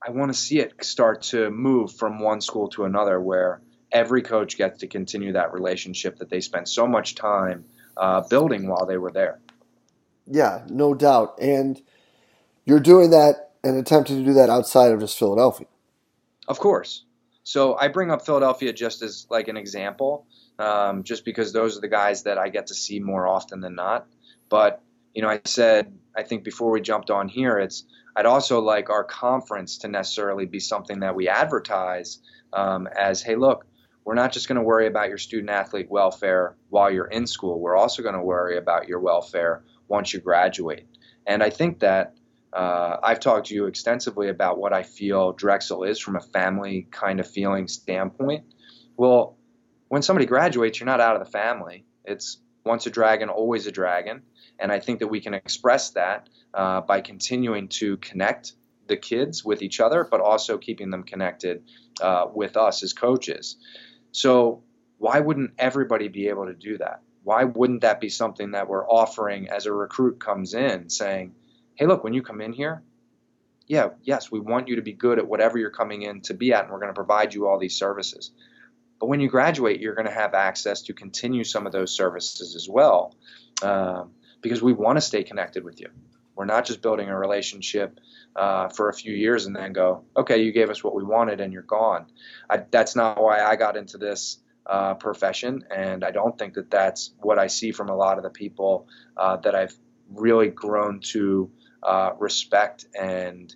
I 0.07 0.11
want 0.11 0.33
to 0.33 0.38
see 0.38 0.59
it 0.61 0.85
start 0.85 1.23
to 1.23 1.50
move 1.50 1.93
from 1.93 2.21
one 2.21 2.40
school 2.40 2.69
to 2.71 2.85
another 2.85 3.21
where 3.21 3.61
every 3.93 4.23
coach 4.23 4.57
gets 4.57 4.79
to 4.79 4.87
continue 4.87 5.33
that 5.33 5.52
relationship 5.52 6.19
that 6.19 6.31
they 6.31 6.40
spent 6.40 6.69
so 6.69 6.87
much 6.87 7.14
time 7.14 7.64
uh, 7.97 8.23
building 8.29 8.69
while 8.69 8.87
they 8.87 8.97
were 8.97 9.11
there. 9.11 9.40
Yeah, 10.26 10.64
no 10.69 10.95
doubt. 10.95 11.38
And 11.40 11.83
you're 12.64 12.81
doing 12.81 13.11
that 13.11 13.50
and 13.62 13.76
attempting 13.76 14.19
to 14.19 14.25
do 14.25 14.33
that 14.35 14.49
outside 14.49 14.93
of 14.93 15.00
just 15.00 15.19
Philadelphia. 15.19 15.67
Of 16.50 16.59
course. 16.59 17.04
So 17.45 17.76
I 17.76 17.87
bring 17.87 18.10
up 18.10 18.26
Philadelphia 18.26 18.73
just 18.73 19.02
as 19.02 19.25
like 19.30 19.47
an 19.47 19.56
example, 19.56 20.26
um, 20.58 21.04
just 21.04 21.25
because 21.25 21.52
those 21.52 21.78
are 21.78 21.80
the 21.80 21.89
guys 21.89 22.25
that 22.25 22.39
I 22.39 22.49
get 22.49 22.67
to 22.67 22.75
see 22.75 22.99
more 22.99 23.28
often 23.28 23.60
than 23.60 23.76
not. 23.76 24.08
But 24.49 24.82
you 25.15 25.23
know, 25.23 25.28
I 25.28 25.41
said 25.45 25.97
I 26.17 26.25
think 26.25 26.43
before 26.43 26.73
we 26.73 26.80
jumped 26.80 27.08
on 27.08 27.28
here, 27.28 27.58
it's 27.58 27.84
I'd 28.17 28.26
also 28.26 28.60
like 28.60 28.91
our 28.91 29.04
conference 29.04 29.78
to 29.78 29.89
necessarily 29.89 30.45
be 30.45 30.58
something 30.58 31.00
that 31.00 31.15
we 31.15 31.28
advertise 31.28 32.19
um, 32.52 32.89
as, 32.89 33.23
hey, 33.23 33.36
look, 33.36 33.65
we're 34.04 34.15
not 34.15 34.32
just 34.32 34.49
going 34.49 34.56
to 34.56 34.63
worry 34.63 34.89
about 34.89 35.08
your 35.08 35.19
student 35.19 35.50
athlete 35.50 35.89
welfare 35.89 36.56
while 36.69 36.91
you're 36.91 37.06
in 37.06 37.28
school. 37.28 37.60
We're 37.60 37.76
also 37.76 38.02
going 38.02 38.17
to 38.17 38.23
worry 38.23 38.58
about 38.58 38.89
your 38.89 38.99
welfare 38.99 39.63
once 39.86 40.13
you 40.13 40.19
graduate. 40.19 40.89
And 41.28 41.45
I 41.45 41.50
think 41.50 41.78
that 41.78 42.17
uh, 42.52 42.97
I've 43.02 43.21
talked 43.21 43.49
to 43.49 43.54
you 43.54 43.67
extensively 43.67 44.28
about 44.28 44.58
what 44.58 44.73
I 44.73 44.82
feel 44.82 45.32
Drexel 45.32 45.84
is 45.84 45.99
from 45.99 46.17
a 46.17 46.21
family 46.21 46.89
kind 46.91 47.21
of 47.21 47.28
feeling 47.28 47.69
standpoint. 47.69 48.45
Well, 48.97 49.36
when 49.89 50.02
somebody 50.02 50.26
graduates, 50.26 50.80
you're 50.80 50.86
not 50.86 51.00
out 51.00 51.17
of 51.17 51.25
the 51.25 51.30
family. 51.30 51.84
It's 52.04 52.39
once 52.65 52.86
a 52.86 52.91
dragon, 52.91 53.28
always 53.28 53.67
a 53.67 53.73
dragon. 53.73 54.23
And 54.58 54.71
I 54.71 54.80
think 54.80 54.99
that 54.99 55.08
we 55.08 55.21
can 55.21 55.34
express 55.34 55.91
that 55.91 56.28
uh, 56.52 56.80
by 56.82 57.00
continuing 57.00 57.69
to 57.69 57.97
connect 57.99 58.54
the 58.86 58.97
kids 58.97 59.45
with 59.45 59.63
each 59.63 59.80
other, 59.80 60.06
but 60.10 60.21
also 60.21 60.58
keeping 60.58 60.91
them 60.91 61.04
connected 61.04 61.63
uh, 62.00 62.26
with 62.32 62.56
us 62.56 62.82
as 62.82 62.93
coaches. 62.93 63.56
So, 64.13 64.65
why 64.99 65.21
wouldn't 65.21 65.52
everybody 65.58 66.08
be 66.08 66.28
able 66.28 66.47
to 66.47 66.52
do 66.52 66.76
that? 66.78 67.00
Why 67.23 67.45
wouldn't 67.45 67.82
that 67.82 68.00
be 68.00 68.10
something 68.10 68.50
that 68.50 68.69
we're 68.69 68.86
offering 68.86 69.49
as 69.49 69.65
a 69.65 69.73
recruit 69.73 70.21
comes 70.21 70.52
in 70.52 70.91
saying, 70.91 71.34
hey, 71.80 71.86
look, 71.86 72.04
when 72.04 72.12
you 72.12 72.23
come 72.23 72.43
in 72.43 72.52
here, 72.52 72.82
yeah, 73.66 73.88
yes, 74.02 74.30
we 74.30 74.38
want 74.38 74.69
you 74.69 74.76
to 74.76 74.82
be 74.82 74.93
good 74.93 75.19
at 75.19 75.26
whatever 75.26 75.56
you're 75.56 75.71
coming 75.71 76.02
in 76.02 76.21
to 76.23 76.34
be 76.34 76.52
at, 76.52 76.64
and 76.64 76.71
we're 76.71 76.78
going 76.78 76.90
to 76.90 76.95
provide 76.95 77.32
you 77.32 77.49
all 77.49 77.58
these 77.58 77.75
services. 77.75 78.32
But 79.00 79.06
when 79.06 79.21
you 79.21 79.30
graduate, 79.30 79.80
you're 79.80 79.95
going 79.95 80.06
to 80.06 80.12
have 80.12 80.34
access 80.34 80.82
to 80.82 80.93
continue 80.93 81.43
some 81.43 81.66
of 81.66 81.73
those 81.73 81.97
services 81.97 82.54
as 82.54 82.69
well, 82.69 83.14
um, 83.62 84.10
because 84.43 84.60
we 84.60 84.75
want 84.75 84.99
to 84.99 85.00
stay 85.00 85.25
connected 85.25 85.64
with 85.64 85.80
you. 85.80 85.88
We're 86.34 86.45
not 86.45 86.66
just 86.66 86.82
building 86.82 87.08
a 87.08 87.19
relationship 87.19 87.99
uh, 88.36 88.69
for 88.69 88.90
a 88.90 88.93
few 88.93 89.14
years 89.14 89.47
and 89.47 89.56
then 89.56 89.73
go, 89.73 90.04
okay, 90.14 90.43
you 90.43 90.52
gave 90.52 90.69
us 90.69 90.84
what 90.84 90.95
we 90.95 91.02
wanted 91.02 91.40
and 91.40 91.50
you're 91.50 91.62
gone. 91.62 92.06
I, 92.50 92.58
that's 92.71 92.95
not 92.95 93.23
why 93.23 93.43
I 93.43 93.56
got 93.56 93.78
into 93.78 93.97
this 93.97 94.38
uh, 94.66 94.95
profession, 94.95 95.64
and 95.75 96.04
I 96.04 96.10
don't 96.10 96.38
think 96.38 96.54
that 96.54 96.71
that's 96.71 97.14
what 97.21 97.38
I 97.38 97.47
see 97.47 97.73
from 97.73 97.88
a 97.88 97.97
lot 97.97 98.19
of 98.19 98.23
the 98.23 98.30
people 98.30 98.86
uh, 99.16 99.36
that 99.38 99.54
I've 99.54 99.75
really 100.10 100.49
grown 100.49 101.00
to 101.00 101.50
uh, 101.82 102.12
respect 102.19 102.86
and 102.99 103.54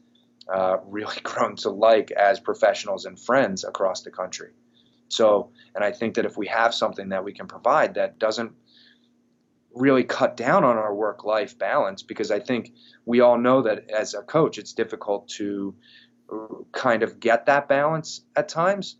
uh, 0.52 0.78
really 0.86 1.16
grown 1.22 1.56
to 1.56 1.70
like 1.70 2.10
as 2.10 2.40
professionals 2.40 3.04
and 3.04 3.18
friends 3.18 3.64
across 3.64 4.02
the 4.02 4.10
country. 4.10 4.50
So, 5.08 5.50
and 5.74 5.84
I 5.84 5.92
think 5.92 6.14
that 6.14 6.24
if 6.24 6.36
we 6.36 6.46
have 6.48 6.74
something 6.74 7.10
that 7.10 7.24
we 7.24 7.32
can 7.32 7.46
provide 7.46 7.94
that 7.94 8.18
doesn't 8.18 8.52
really 9.74 10.04
cut 10.04 10.36
down 10.36 10.64
on 10.64 10.76
our 10.76 10.94
work 10.94 11.24
life 11.24 11.58
balance, 11.58 12.02
because 12.02 12.30
I 12.30 12.40
think 12.40 12.72
we 13.04 13.20
all 13.20 13.38
know 13.38 13.62
that 13.62 13.90
as 13.90 14.14
a 14.14 14.22
coach, 14.22 14.58
it's 14.58 14.72
difficult 14.72 15.28
to 15.36 15.74
kind 16.72 17.02
of 17.02 17.20
get 17.20 17.46
that 17.46 17.68
balance 17.68 18.22
at 18.34 18.48
times. 18.48 18.96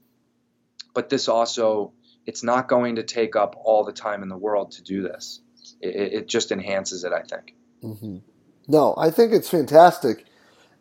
But 0.94 1.08
this 1.08 1.28
also, 1.28 1.92
it's 2.26 2.42
not 2.42 2.68
going 2.68 2.96
to 2.96 3.02
take 3.02 3.34
up 3.34 3.56
all 3.64 3.84
the 3.84 3.92
time 3.92 4.22
in 4.22 4.28
the 4.28 4.36
world 4.36 4.72
to 4.72 4.82
do 4.82 5.02
this. 5.02 5.40
It, 5.80 6.12
it 6.12 6.28
just 6.28 6.52
enhances 6.52 7.04
it, 7.04 7.12
I 7.12 7.22
think. 7.22 7.54
Mm-hmm. 7.82 8.18
No, 8.66 8.94
I 8.96 9.10
think 9.10 9.32
it's 9.32 9.48
fantastic. 9.48 10.24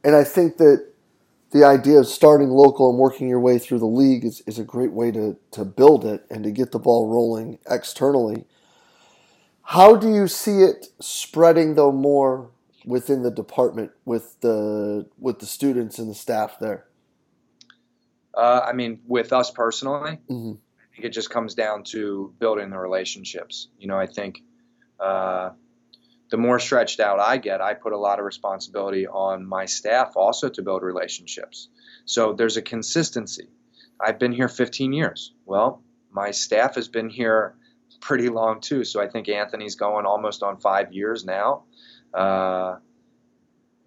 And 0.03 0.15
I 0.15 0.23
think 0.23 0.57
that 0.57 0.93
the 1.51 1.63
idea 1.63 1.99
of 1.99 2.07
starting 2.07 2.49
local 2.49 2.89
and 2.89 2.97
working 2.97 3.29
your 3.29 3.39
way 3.39 3.59
through 3.59 3.79
the 3.79 3.85
league 3.85 4.25
is, 4.25 4.41
is 4.47 4.57
a 4.57 4.63
great 4.63 4.91
way 4.91 5.11
to, 5.11 5.37
to 5.51 5.63
build 5.63 6.03
it 6.03 6.25
and 6.29 6.43
to 6.43 6.51
get 6.51 6.71
the 6.71 6.79
ball 6.79 7.07
rolling 7.07 7.59
externally. 7.69 8.45
How 9.61 9.95
do 9.95 10.13
you 10.13 10.27
see 10.27 10.63
it 10.63 10.87
spreading 10.99 11.75
though 11.75 11.91
more 11.91 12.49
within 12.85 13.23
the 13.23 13.31
department 13.31 13.91
with 14.03 14.39
the 14.41 15.07
with 15.17 15.39
the 15.39 15.45
students 15.45 15.99
and 15.99 16.09
the 16.09 16.15
staff 16.15 16.57
there? 16.59 16.85
Uh, 18.35 18.61
I 18.67 18.73
mean, 18.73 18.99
with 19.07 19.31
us 19.31 19.51
personally, 19.51 20.19
mm-hmm. 20.29 20.53
I 20.53 20.95
think 20.95 21.05
it 21.05 21.13
just 21.13 21.29
comes 21.29 21.53
down 21.53 21.83
to 21.85 22.33
building 22.39 22.71
the 22.71 22.77
relationships. 22.77 23.69
You 23.79 23.87
know, 23.87 23.97
I 23.97 24.07
think 24.07 24.41
uh, 24.99 25.51
the 26.33 26.37
more 26.37 26.57
stretched 26.57 26.99
out 26.99 27.19
I 27.19 27.37
get, 27.37 27.61
I 27.61 27.75
put 27.75 27.93
a 27.93 27.97
lot 27.97 28.17
of 28.17 28.25
responsibility 28.25 29.05
on 29.05 29.45
my 29.45 29.65
staff 29.65 30.13
also 30.15 30.49
to 30.49 30.63
build 30.63 30.81
relationships. 30.81 31.69
So 32.05 32.33
there's 32.33 32.57
a 32.57 32.63
consistency. 32.63 33.49
I've 34.01 34.17
been 34.17 34.31
here 34.31 34.47
15 34.47 34.93
years. 34.93 35.31
Well, 35.45 35.83
my 36.11 36.31
staff 36.31 36.73
has 36.73 36.87
been 36.87 37.11
here 37.11 37.53
pretty 38.01 38.29
long 38.29 38.61
too. 38.61 38.83
So 38.83 38.99
I 38.99 39.09
think 39.09 39.29
Anthony's 39.29 39.75
going 39.75 40.07
almost 40.07 40.41
on 40.41 40.57
five 40.57 40.91
years 40.91 41.23
now. 41.23 41.65
Uh, 42.11 42.77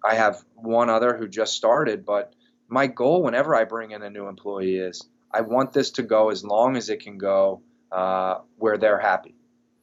I 0.01 0.15
have 0.15 0.41
one 0.55 0.89
other 0.89 1.17
who 1.17 1.27
just 1.27 1.53
started, 1.53 2.05
but 2.05 2.33
my 2.69 2.87
goal 2.87 3.23
whenever 3.23 3.55
I 3.55 3.65
bring 3.65 3.91
in 3.91 4.03
a 4.03 4.09
new 4.09 4.29
employee 4.29 4.77
is 4.77 5.05
I 5.29 5.41
want 5.41 5.73
this 5.73 5.91
to 5.91 6.01
go 6.01 6.29
as 6.29 6.45
long 6.45 6.77
as 6.77 6.87
it 6.87 7.01
can 7.01 7.17
go 7.17 7.61
uh, 7.91 8.35
where 8.55 8.77
they're 8.77 9.01
happy. 9.01 9.35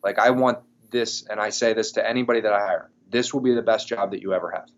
Like 0.02 0.18
I 0.18 0.30
want 0.30 0.60
this, 0.94 1.26
and 1.28 1.38
I 1.38 1.50
say 1.50 1.74
this 1.74 1.92
to 1.92 2.08
anybody 2.08 2.40
that 2.40 2.52
I 2.52 2.60
hire, 2.60 2.90
this 3.10 3.34
will 3.34 3.42
be 3.42 3.54
the 3.54 3.62
best 3.62 3.88
job 3.88 4.12
that 4.12 4.22
you 4.22 4.32
ever 4.32 4.50
have. 4.50 4.68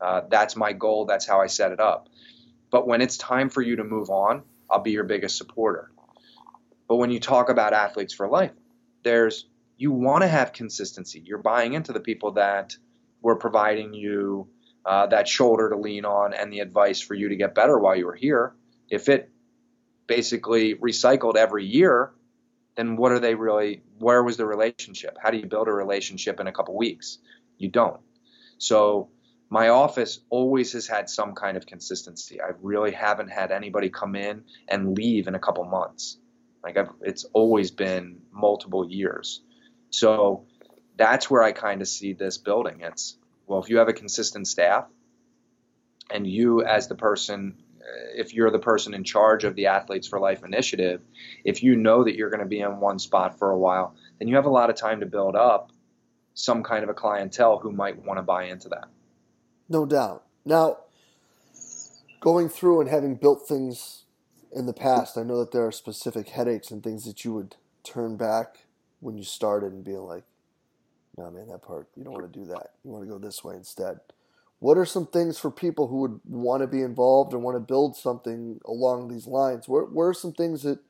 Uh, 0.00 0.26
that's 0.28 0.56
my 0.56 0.72
goal. 0.72 1.04
That's 1.04 1.26
how 1.26 1.40
I 1.40 1.46
set 1.46 1.70
it 1.70 1.78
up. 1.78 2.08
But 2.70 2.88
when 2.88 3.00
it's 3.00 3.16
time 3.16 3.50
for 3.50 3.62
you 3.62 3.76
to 3.76 3.84
move 3.84 4.10
on, 4.10 4.42
I'll 4.70 4.80
be 4.80 4.92
your 4.92 5.04
biggest 5.04 5.36
supporter. 5.36 5.90
But 6.88 6.96
when 6.96 7.10
you 7.10 7.20
talk 7.20 7.50
about 7.50 7.72
athletes 7.72 8.14
for 8.14 8.28
life, 8.28 8.52
there's 9.02 9.46
you 9.76 9.92
want 9.92 10.22
to 10.22 10.28
have 10.28 10.52
consistency. 10.52 11.22
You're 11.24 11.38
buying 11.38 11.74
into 11.74 11.92
the 11.92 12.00
people 12.00 12.32
that 12.32 12.76
we're 13.20 13.36
providing 13.36 13.94
you 13.94 14.48
uh, 14.84 15.06
that 15.08 15.28
shoulder 15.28 15.68
to 15.68 15.76
lean 15.76 16.04
on 16.04 16.32
and 16.32 16.52
the 16.52 16.60
advice 16.60 17.00
for 17.00 17.14
you 17.14 17.28
to 17.28 17.36
get 17.36 17.54
better 17.54 17.78
while 17.78 17.94
you 17.94 18.06
were 18.06 18.14
here. 18.14 18.54
If 18.88 19.08
it 19.08 19.30
basically 20.06 20.74
recycled 20.74 21.36
every 21.36 21.66
year, 21.66 22.12
then 22.78 22.94
what 22.94 23.10
are 23.10 23.18
they 23.18 23.34
really? 23.34 23.82
Where 23.98 24.22
was 24.22 24.36
the 24.36 24.46
relationship? 24.46 25.18
How 25.20 25.30
do 25.30 25.36
you 25.36 25.46
build 25.46 25.66
a 25.66 25.72
relationship 25.72 26.38
in 26.38 26.46
a 26.46 26.52
couple 26.52 26.76
weeks? 26.76 27.18
You 27.58 27.68
don't. 27.68 28.00
So 28.58 29.08
my 29.50 29.70
office 29.70 30.20
always 30.30 30.72
has 30.74 30.86
had 30.86 31.10
some 31.10 31.34
kind 31.34 31.56
of 31.56 31.66
consistency. 31.66 32.40
I 32.40 32.50
really 32.62 32.92
haven't 32.92 33.30
had 33.30 33.50
anybody 33.50 33.90
come 33.90 34.14
in 34.14 34.44
and 34.68 34.96
leave 34.96 35.26
in 35.26 35.34
a 35.34 35.40
couple 35.40 35.64
months. 35.64 36.18
Like 36.62 36.76
I've, 36.76 36.90
it's 37.00 37.24
always 37.32 37.72
been 37.72 38.20
multiple 38.32 38.88
years. 38.88 39.42
So 39.90 40.44
that's 40.96 41.28
where 41.28 41.42
I 41.42 41.50
kind 41.50 41.82
of 41.82 41.88
see 41.88 42.12
this 42.12 42.38
building. 42.38 42.82
It's 42.82 43.18
well, 43.48 43.60
if 43.60 43.70
you 43.70 43.78
have 43.78 43.88
a 43.88 43.92
consistent 43.92 44.46
staff 44.46 44.86
and 46.12 46.28
you 46.28 46.62
as 46.62 46.86
the 46.86 46.94
person 46.94 47.56
Uh, 47.80 48.20
if 48.20 48.34
you're 48.34 48.50
the 48.50 48.58
person 48.58 48.94
in 48.94 49.04
charge 49.04 49.44
of 49.44 49.54
the 49.54 49.66
Athletes 49.66 50.06
for 50.08 50.18
Life 50.18 50.44
initiative, 50.44 51.00
if 51.44 51.62
you 51.62 51.76
know 51.76 52.04
that 52.04 52.16
you're 52.16 52.30
going 52.30 52.40
to 52.40 52.46
be 52.46 52.60
in 52.60 52.80
one 52.80 52.98
spot 52.98 53.38
for 53.38 53.50
a 53.50 53.58
while, 53.58 53.94
then 54.18 54.28
you 54.28 54.36
have 54.36 54.46
a 54.46 54.50
lot 54.50 54.70
of 54.70 54.76
time 54.76 55.00
to 55.00 55.06
build 55.06 55.36
up 55.36 55.70
some 56.34 56.62
kind 56.62 56.84
of 56.84 56.88
a 56.88 56.94
clientele 56.94 57.58
who 57.58 57.72
might 57.72 58.04
want 58.04 58.18
to 58.18 58.22
buy 58.22 58.44
into 58.44 58.68
that. 58.68 58.88
No 59.68 59.84
doubt. 59.84 60.24
Now, 60.44 60.78
going 62.20 62.48
through 62.48 62.80
and 62.80 62.88
having 62.88 63.16
built 63.16 63.46
things 63.46 64.04
in 64.52 64.66
the 64.66 64.72
past, 64.72 65.18
I 65.18 65.22
know 65.22 65.38
that 65.38 65.52
there 65.52 65.66
are 65.66 65.72
specific 65.72 66.30
headaches 66.30 66.70
and 66.70 66.82
things 66.82 67.04
that 67.04 67.24
you 67.24 67.32
would 67.34 67.56
turn 67.84 68.16
back 68.16 68.66
when 69.00 69.16
you 69.16 69.24
started 69.24 69.72
and 69.72 69.84
being 69.84 69.98
like, 69.98 70.24
no, 71.16 71.30
man, 71.30 71.48
that 71.48 71.62
part, 71.62 71.88
you 71.96 72.04
don't 72.04 72.12
want 72.12 72.32
to 72.32 72.38
do 72.38 72.46
that. 72.46 72.70
You 72.84 72.92
want 72.92 73.04
to 73.04 73.10
go 73.10 73.18
this 73.18 73.42
way 73.42 73.56
instead. 73.56 73.98
What 74.60 74.76
are 74.76 74.84
some 74.84 75.06
things 75.06 75.38
for 75.38 75.50
people 75.50 75.86
who 75.86 75.98
would 75.98 76.20
want 76.24 76.62
to 76.62 76.66
be 76.66 76.82
involved 76.82 77.32
and 77.32 77.42
want 77.42 77.56
to 77.56 77.60
build 77.60 77.96
something 77.96 78.60
along 78.66 79.08
these 79.08 79.26
lines? 79.26 79.68
Where, 79.68 79.84
where 79.84 80.08
are 80.08 80.14
some 80.14 80.32
things 80.32 80.62
that 80.62 80.80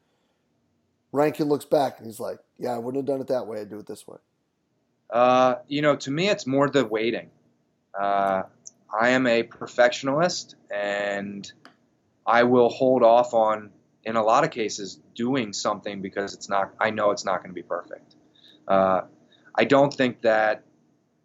Rankin 1.13 1.49
looks 1.49 1.65
back 1.65 1.99
and 1.99 2.07
he's 2.07 2.21
like, 2.21 2.39
yeah, 2.59 2.75
I 2.75 2.79
wouldn't 2.79 2.97
have 2.97 3.07
done 3.07 3.21
it 3.21 3.29
that 3.29 3.47
way. 3.47 3.61
I'd 3.61 3.69
do 3.69 3.79
it 3.79 3.87
this 3.87 4.07
way? 4.07 4.19
Uh, 5.11 5.57
you 5.67 5.83
know, 5.83 5.97
to 5.97 6.11
me, 6.11 6.29
it's 6.29 6.47
more 6.47 6.69
the 6.69 6.85
waiting. 6.85 7.31
Uh, 7.99 8.43
I 8.99 9.11
am 9.11 9.27
a 9.27 9.43
perfectionist 9.43 10.57
and 10.75 11.51
I 12.27 12.45
will 12.45 12.69
hold 12.69 13.03
off 13.03 13.35
on, 13.35 13.71
in 14.05 14.17
a 14.17 14.23
lot 14.23 14.45
of 14.45 14.51
cases, 14.51 15.01
doing 15.15 15.53
something 15.53 16.01
because 16.01 16.35
it's 16.35 16.49
not, 16.49 16.73
I 16.81 16.91
know 16.91 17.11
it's 17.11 17.25
not 17.25 17.43
going 17.43 17.51
to 17.51 17.55
be 17.55 17.63
perfect. 17.63 18.15
Uh, 18.67 19.03
I 19.55 19.65
don't 19.65 19.93
think 19.93 20.23
that 20.23 20.63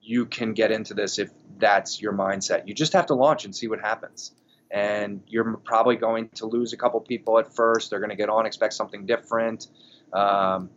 you 0.01 0.25
can 0.25 0.53
get 0.53 0.71
into 0.71 0.93
this 0.93 1.19
if 1.19 1.29
that's 1.57 2.01
your 2.01 2.13
mindset. 2.13 2.67
You 2.67 2.73
just 2.73 2.93
have 2.93 3.07
to 3.07 3.15
launch 3.15 3.45
and 3.45 3.55
see 3.55 3.67
what 3.67 3.79
happens. 3.79 4.31
And 4.71 5.21
you're 5.27 5.57
probably 5.57 5.95
going 5.95 6.29
to 6.35 6.47
lose 6.47 6.73
a 6.73 6.77
couple 6.77 6.99
people 7.01 7.37
at 7.37 7.53
first. 7.53 7.89
They're 7.89 7.99
going 7.99 8.09
to 8.09 8.15
get 8.15 8.29
on, 8.29 8.45
expect 8.45 8.73
something 8.73 9.05
different. 9.05 9.67
Um, 10.11 10.69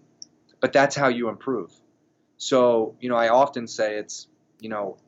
but 0.61 0.73
that's 0.73 0.95
how 0.95 1.09
you 1.09 1.29
improve. 1.29 1.73
So, 2.37 2.95
you 3.01 3.09
know, 3.09 3.17
I 3.17 3.29
often 3.29 3.67
say 3.67 3.97
it's, 3.97 4.29
you 4.61 4.69
know, 4.69 4.99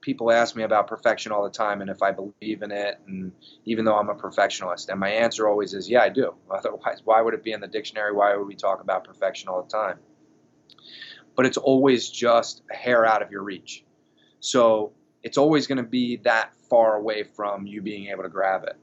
people 0.00 0.30
ask 0.30 0.54
me 0.54 0.64
about 0.64 0.88
perfection 0.88 1.32
all 1.32 1.44
the 1.44 1.50
time 1.50 1.80
and 1.80 1.88
if 1.88 2.02
I 2.02 2.10
believe 2.10 2.62
in 2.62 2.70
it, 2.70 3.00
and 3.06 3.32
even 3.64 3.84
though 3.84 3.96
I'm 3.96 4.08
a 4.08 4.14
perfectionist, 4.14 4.88
and 4.88 5.00
my 5.00 5.08
answer 5.08 5.48
always 5.48 5.74
is, 5.74 5.88
yeah, 5.88 6.02
I 6.02 6.08
do. 6.08 6.34
Otherwise, 6.50 7.00
why 7.04 7.22
would 7.22 7.34
it 7.34 7.42
be 7.42 7.52
in 7.52 7.60
the 7.60 7.68
dictionary? 7.68 8.12
Why 8.12 8.36
would 8.36 8.46
we 8.46 8.56
talk 8.56 8.80
about 8.80 9.04
perfection 9.04 9.48
all 9.48 9.62
the 9.62 9.70
time? 9.70 9.98
But 11.34 11.46
it's 11.46 11.56
always 11.56 12.10
just 12.10 12.62
a 12.70 12.76
hair 12.76 13.06
out 13.06 13.22
of 13.22 13.30
your 13.30 13.42
reach. 13.42 13.84
So 14.42 14.92
it's 15.22 15.38
always 15.38 15.68
going 15.68 15.78
to 15.78 15.84
be 15.84 16.16
that 16.24 16.52
far 16.68 16.96
away 16.96 17.22
from 17.22 17.64
you 17.64 17.80
being 17.80 18.08
able 18.08 18.24
to 18.24 18.28
grab 18.28 18.64
it. 18.64 18.76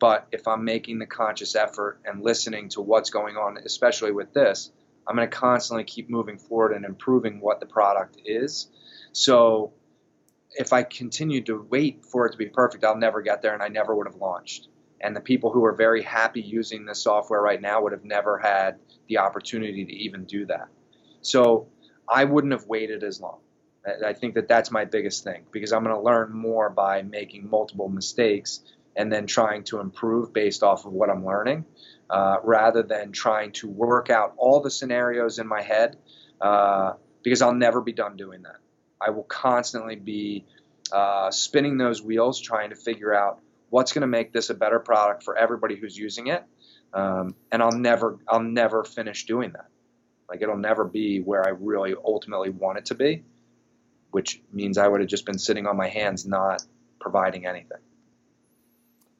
But 0.00 0.26
if 0.32 0.48
I'm 0.48 0.64
making 0.64 0.98
the 0.98 1.06
conscious 1.06 1.54
effort 1.54 2.00
and 2.04 2.20
listening 2.20 2.68
to 2.70 2.80
what's 2.80 3.10
going 3.10 3.36
on, 3.36 3.56
especially 3.64 4.10
with 4.10 4.34
this, 4.34 4.72
I'm 5.06 5.14
going 5.14 5.30
to 5.30 5.36
constantly 5.36 5.84
keep 5.84 6.10
moving 6.10 6.36
forward 6.36 6.72
and 6.72 6.84
improving 6.84 7.40
what 7.40 7.60
the 7.60 7.66
product 7.66 8.20
is. 8.24 8.68
So 9.12 9.72
if 10.50 10.72
I 10.72 10.82
continued 10.82 11.46
to 11.46 11.64
wait 11.70 12.04
for 12.04 12.26
it 12.26 12.32
to 12.32 12.36
be 12.36 12.46
perfect, 12.46 12.82
I'll 12.82 12.96
never 12.96 13.22
get 13.22 13.40
there 13.40 13.54
and 13.54 13.62
I 13.62 13.68
never 13.68 13.94
would 13.94 14.08
have 14.08 14.16
launched. 14.16 14.66
And 15.00 15.14
the 15.14 15.20
people 15.20 15.52
who 15.52 15.64
are 15.64 15.76
very 15.76 16.02
happy 16.02 16.40
using 16.40 16.86
this 16.86 17.04
software 17.04 17.40
right 17.40 17.62
now 17.62 17.82
would 17.82 17.92
have 17.92 18.04
never 18.04 18.36
had 18.36 18.80
the 19.08 19.18
opportunity 19.18 19.84
to 19.84 19.92
even 19.92 20.24
do 20.24 20.46
that. 20.46 20.66
So 21.20 21.68
I 22.08 22.24
wouldn't 22.24 22.52
have 22.52 22.66
waited 22.66 23.04
as 23.04 23.20
long. 23.20 23.38
I 24.04 24.14
think 24.14 24.34
that 24.34 24.48
that's 24.48 24.70
my 24.70 24.84
biggest 24.84 25.24
thing 25.24 25.44
because 25.50 25.72
I'm 25.72 25.84
going 25.84 25.94
to 25.94 26.02
learn 26.02 26.32
more 26.32 26.70
by 26.70 27.02
making 27.02 27.48
multiple 27.48 27.88
mistakes 27.88 28.60
and 28.96 29.12
then 29.12 29.26
trying 29.26 29.64
to 29.64 29.80
improve 29.80 30.32
based 30.32 30.62
off 30.62 30.86
of 30.86 30.92
what 30.92 31.10
I'm 31.10 31.24
learning 31.24 31.64
uh, 32.08 32.36
rather 32.42 32.82
than 32.82 33.12
trying 33.12 33.52
to 33.52 33.68
work 33.68 34.10
out 34.10 34.34
all 34.36 34.60
the 34.60 34.70
scenarios 34.70 35.38
in 35.38 35.46
my 35.46 35.62
head 35.62 35.96
uh, 36.40 36.92
because 37.22 37.42
I'll 37.42 37.54
never 37.54 37.80
be 37.80 37.92
done 37.92 38.16
doing 38.16 38.42
that. 38.42 38.56
I 39.00 39.10
will 39.10 39.24
constantly 39.24 39.96
be 39.96 40.46
uh, 40.92 41.30
spinning 41.30 41.76
those 41.76 42.02
wheels 42.02 42.40
trying 42.40 42.70
to 42.70 42.76
figure 42.76 43.12
out 43.12 43.40
what's 43.70 43.92
going 43.92 44.02
to 44.02 44.06
make 44.06 44.32
this 44.32 44.50
a 44.50 44.54
better 44.54 44.78
product 44.78 45.24
for 45.24 45.36
everybody 45.36 45.76
who's 45.76 45.96
using 45.96 46.28
it. 46.28 46.44
Um, 46.92 47.34
and 47.50 47.62
I'll 47.62 47.76
never, 47.76 48.18
I'll 48.28 48.42
never 48.42 48.84
finish 48.84 49.26
doing 49.26 49.52
that. 49.52 49.66
Like 50.28 50.42
it'll 50.42 50.56
never 50.56 50.84
be 50.84 51.18
where 51.20 51.44
I 51.44 51.50
really 51.50 51.94
ultimately 52.02 52.50
want 52.50 52.78
it 52.78 52.86
to 52.86 52.94
be, 52.94 53.24
which 54.14 54.40
means 54.52 54.78
I 54.78 54.86
would 54.86 55.00
have 55.00 55.10
just 55.10 55.26
been 55.26 55.40
sitting 55.40 55.66
on 55.66 55.76
my 55.76 55.88
hands, 55.88 56.24
not 56.24 56.62
providing 57.00 57.46
anything. 57.46 57.78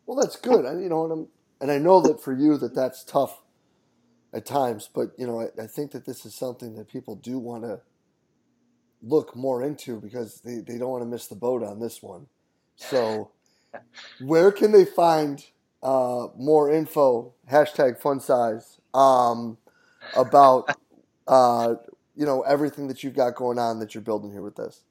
Well, 0.06 0.16
that's 0.20 0.36
good. 0.36 0.64
I, 0.64 0.74
you 0.74 0.88
know, 0.88 1.02
and, 1.02 1.12
I'm, 1.12 1.28
and 1.60 1.70
I 1.72 1.78
know 1.78 2.00
that 2.02 2.22
for 2.22 2.32
you 2.32 2.56
that 2.58 2.76
that's 2.76 3.02
tough 3.02 3.42
at 4.32 4.46
times, 4.46 4.88
but 4.94 5.10
you 5.18 5.26
know, 5.26 5.40
I, 5.40 5.62
I 5.64 5.66
think 5.66 5.90
that 5.90 6.04
this 6.06 6.24
is 6.24 6.32
something 6.36 6.76
that 6.76 6.88
people 6.88 7.16
do 7.16 7.40
want 7.40 7.64
to 7.64 7.80
look 9.02 9.34
more 9.34 9.64
into 9.64 10.00
because 10.00 10.42
they, 10.42 10.58
they 10.58 10.78
don't 10.78 10.90
want 10.90 11.02
to 11.02 11.08
miss 11.08 11.26
the 11.26 11.34
boat 11.34 11.64
on 11.64 11.80
this 11.80 12.00
one. 12.00 12.28
So, 12.76 13.32
where 14.20 14.52
can 14.52 14.70
they 14.70 14.84
find 14.84 15.44
uh, 15.82 16.28
more 16.36 16.70
info? 16.70 17.34
Hashtag 17.50 17.98
fun 17.98 18.20
size 18.20 18.78
um, 18.94 19.58
about 20.16 20.76
uh, 21.26 21.74
you 22.14 22.26
know 22.26 22.42
everything 22.42 22.88
that 22.88 23.02
you've 23.02 23.14
got 23.14 23.34
going 23.34 23.58
on 23.58 23.80
that 23.80 23.94
you're 23.94 24.02
building 24.02 24.30
here 24.30 24.42
with 24.42 24.56
this. 24.56 24.82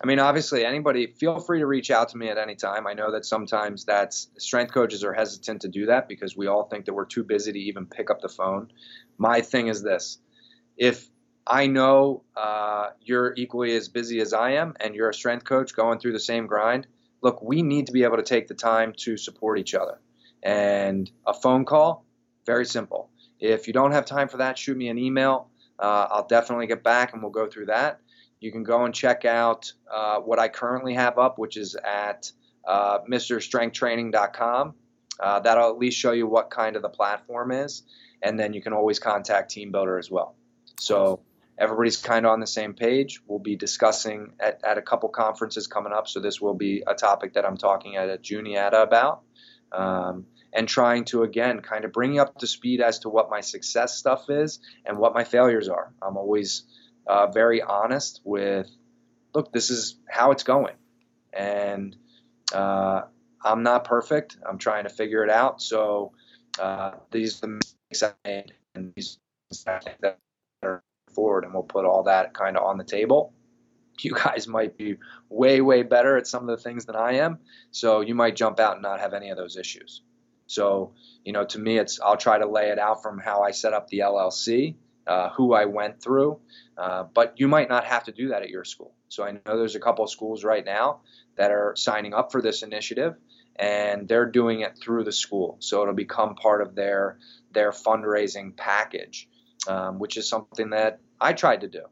I 0.00 0.06
mean, 0.06 0.20
obviously, 0.20 0.64
anybody 0.64 1.08
feel 1.08 1.40
free 1.40 1.58
to 1.58 1.66
reach 1.66 1.90
out 1.90 2.10
to 2.10 2.16
me 2.16 2.28
at 2.28 2.38
any 2.38 2.54
time. 2.54 2.86
I 2.86 2.94
know 2.94 3.12
that 3.12 3.24
sometimes 3.24 3.84
that's 3.84 4.28
strength 4.38 4.72
coaches 4.72 5.02
are 5.02 5.12
hesitant 5.12 5.62
to 5.62 5.68
do 5.68 5.86
that 5.86 6.08
because 6.08 6.36
we 6.36 6.46
all 6.46 6.68
think 6.68 6.84
that 6.84 6.94
we're 6.94 7.06
too 7.06 7.24
busy 7.24 7.52
to 7.52 7.58
even 7.58 7.86
pick 7.86 8.10
up 8.10 8.20
the 8.20 8.28
phone. 8.28 8.70
My 9.16 9.40
thing 9.40 9.66
is 9.66 9.82
this: 9.82 10.18
if 10.76 11.08
I 11.48 11.66
know 11.66 12.24
uh, 12.36 12.90
you're 13.00 13.32
equally 13.36 13.74
as 13.74 13.88
busy 13.88 14.20
as 14.20 14.34
I 14.34 14.52
am, 14.52 14.74
and 14.78 14.94
you're 14.94 15.08
a 15.08 15.14
strength 15.14 15.44
coach 15.44 15.74
going 15.74 15.98
through 15.98 16.12
the 16.12 16.20
same 16.20 16.46
grind. 16.46 16.86
Look, 17.22 17.42
we 17.42 17.62
need 17.62 17.86
to 17.86 17.92
be 17.92 18.04
able 18.04 18.18
to 18.18 18.22
take 18.22 18.46
the 18.46 18.54
time 18.54 18.92
to 18.98 19.16
support 19.16 19.58
each 19.58 19.74
other. 19.74 19.98
And 20.42 21.10
a 21.26 21.34
phone 21.34 21.64
call, 21.64 22.04
very 22.46 22.66
simple. 22.66 23.10
If 23.40 23.66
you 23.66 23.72
don't 23.72 23.92
have 23.92 24.04
time 24.04 24.28
for 24.28 24.36
that, 24.36 24.58
shoot 24.58 24.76
me 24.76 24.88
an 24.88 24.98
email. 24.98 25.50
Uh, 25.78 26.06
I'll 26.10 26.26
definitely 26.26 26.66
get 26.66 26.82
back 26.82 27.12
and 27.12 27.22
we'll 27.22 27.30
go 27.30 27.48
through 27.48 27.66
that. 27.66 28.00
You 28.40 28.52
can 28.52 28.62
go 28.62 28.84
and 28.84 28.94
check 28.94 29.24
out 29.24 29.72
uh, 29.92 30.18
what 30.18 30.38
I 30.38 30.48
currently 30.48 30.94
have 30.94 31.18
up, 31.18 31.38
which 31.38 31.56
is 31.56 31.76
at 31.76 32.30
uh, 32.66 33.00
MrStrengthTraining.com. 33.10 34.74
Uh, 35.20 35.40
that'll 35.40 35.70
at 35.70 35.78
least 35.78 35.98
show 35.98 36.12
you 36.12 36.26
what 36.26 36.50
kind 36.50 36.76
of 36.76 36.82
the 36.82 36.88
platform 36.88 37.50
is, 37.50 37.82
and 38.22 38.38
then 38.38 38.52
you 38.52 38.62
can 38.62 38.72
always 38.72 39.00
contact 39.00 39.52
TeamBuildr 39.52 39.98
as 39.98 40.10
well. 40.10 40.36
So 40.78 41.20
everybody's 41.58 41.96
kind 41.96 42.24
of 42.24 42.32
on 42.32 42.38
the 42.38 42.46
same 42.46 42.74
page. 42.74 43.20
We'll 43.26 43.40
be 43.40 43.56
discussing 43.56 44.34
at, 44.38 44.60
at 44.64 44.78
a 44.78 44.82
couple 44.82 45.08
conferences 45.08 45.66
coming 45.66 45.92
up, 45.92 46.06
so 46.06 46.20
this 46.20 46.40
will 46.40 46.54
be 46.54 46.84
a 46.86 46.94
topic 46.94 47.32
that 47.34 47.44
I'm 47.44 47.56
talking 47.56 47.96
at 47.96 48.08
a 48.08 48.18
Juniata 48.18 48.80
about. 48.80 49.22
Um, 49.72 50.26
and 50.52 50.68
trying 50.68 51.04
to 51.04 51.22
again 51.22 51.60
kind 51.60 51.84
of 51.84 51.92
bring 51.92 52.18
up 52.18 52.38
to 52.38 52.46
speed 52.46 52.80
as 52.80 53.00
to 53.00 53.08
what 53.08 53.30
my 53.30 53.40
success 53.40 53.96
stuff 53.96 54.30
is 54.30 54.60
and 54.84 54.98
what 54.98 55.14
my 55.14 55.24
failures 55.24 55.68
are. 55.68 55.92
I'm 56.02 56.16
always 56.16 56.64
uh, 57.06 57.26
very 57.26 57.62
honest 57.62 58.20
with, 58.24 58.70
look, 59.34 59.52
this 59.52 59.70
is 59.70 59.96
how 60.08 60.30
it's 60.30 60.44
going, 60.44 60.76
and 61.32 61.96
uh, 62.52 63.02
I'm 63.42 63.62
not 63.62 63.84
perfect. 63.84 64.36
I'm 64.48 64.58
trying 64.58 64.84
to 64.84 64.90
figure 64.90 65.24
it 65.24 65.30
out. 65.30 65.62
So 65.62 66.12
uh, 66.58 66.92
these 67.10 67.38
are 67.38 67.40
the 67.42 67.48
mistakes 67.48 68.02
I 68.02 68.28
made, 68.28 68.52
and 68.74 68.92
these 68.94 69.18
that 69.64 70.18
are 70.62 70.82
forward, 71.14 71.44
and 71.44 71.54
we'll 71.54 71.62
put 71.62 71.84
all 71.84 72.02
that 72.04 72.34
kind 72.34 72.56
of 72.56 72.64
on 72.64 72.78
the 72.78 72.84
table. 72.84 73.32
You 74.00 74.14
guys 74.14 74.46
might 74.46 74.78
be 74.78 74.96
way, 75.28 75.60
way 75.60 75.82
better 75.82 76.16
at 76.16 76.26
some 76.26 76.48
of 76.48 76.56
the 76.56 76.62
things 76.62 76.84
than 76.84 76.94
I 76.94 77.14
am, 77.14 77.38
so 77.70 78.00
you 78.00 78.14
might 78.14 78.36
jump 78.36 78.60
out 78.60 78.74
and 78.74 78.82
not 78.82 79.00
have 79.00 79.12
any 79.12 79.30
of 79.30 79.36
those 79.36 79.56
issues. 79.56 80.02
So, 80.48 80.94
you 81.24 81.32
know, 81.32 81.44
to 81.44 81.58
me, 81.58 81.78
it's 81.78 82.00
I'll 82.00 82.16
try 82.16 82.38
to 82.38 82.46
lay 82.48 82.70
it 82.70 82.78
out 82.78 83.02
from 83.02 83.18
how 83.18 83.42
I 83.42 83.52
set 83.52 83.74
up 83.74 83.88
the 83.88 83.98
LLC, 84.00 84.76
uh, 85.06 85.28
who 85.30 85.52
I 85.52 85.66
went 85.66 86.02
through, 86.02 86.40
uh, 86.76 87.04
but 87.14 87.34
you 87.36 87.48
might 87.48 87.68
not 87.68 87.84
have 87.84 88.04
to 88.04 88.12
do 88.12 88.28
that 88.28 88.42
at 88.42 88.48
your 88.48 88.64
school. 88.64 88.94
So 89.08 89.24
I 89.24 89.32
know 89.32 89.58
there's 89.58 89.76
a 89.76 89.80
couple 89.80 90.04
of 90.04 90.10
schools 90.10 90.44
right 90.44 90.64
now 90.64 91.00
that 91.36 91.50
are 91.50 91.74
signing 91.76 92.14
up 92.14 92.32
for 92.32 92.40
this 92.40 92.62
initiative, 92.62 93.14
and 93.56 94.08
they're 94.08 94.30
doing 94.30 94.60
it 94.60 94.78
through 94.82 95.04
the 95.04 95.12
school. 95.12 95.58
So 95.60 95.82
it'll 95.82 95.94
become 95.94 96.34
part 96.34 96.62
of 96.62 96.74
their 96.74 97.18
their 97.52 97.70
fundraising 97.70 98.56
package, 98.56 99.28
um, 99.68 99.98
which 99.98 100.16
is 100.16 100.28
something 100.28 100.70
that 100.70 101.00
I 101.20 101.34
tried 101.34 101.60
to 101.60 101.68
do, 101.68 101.84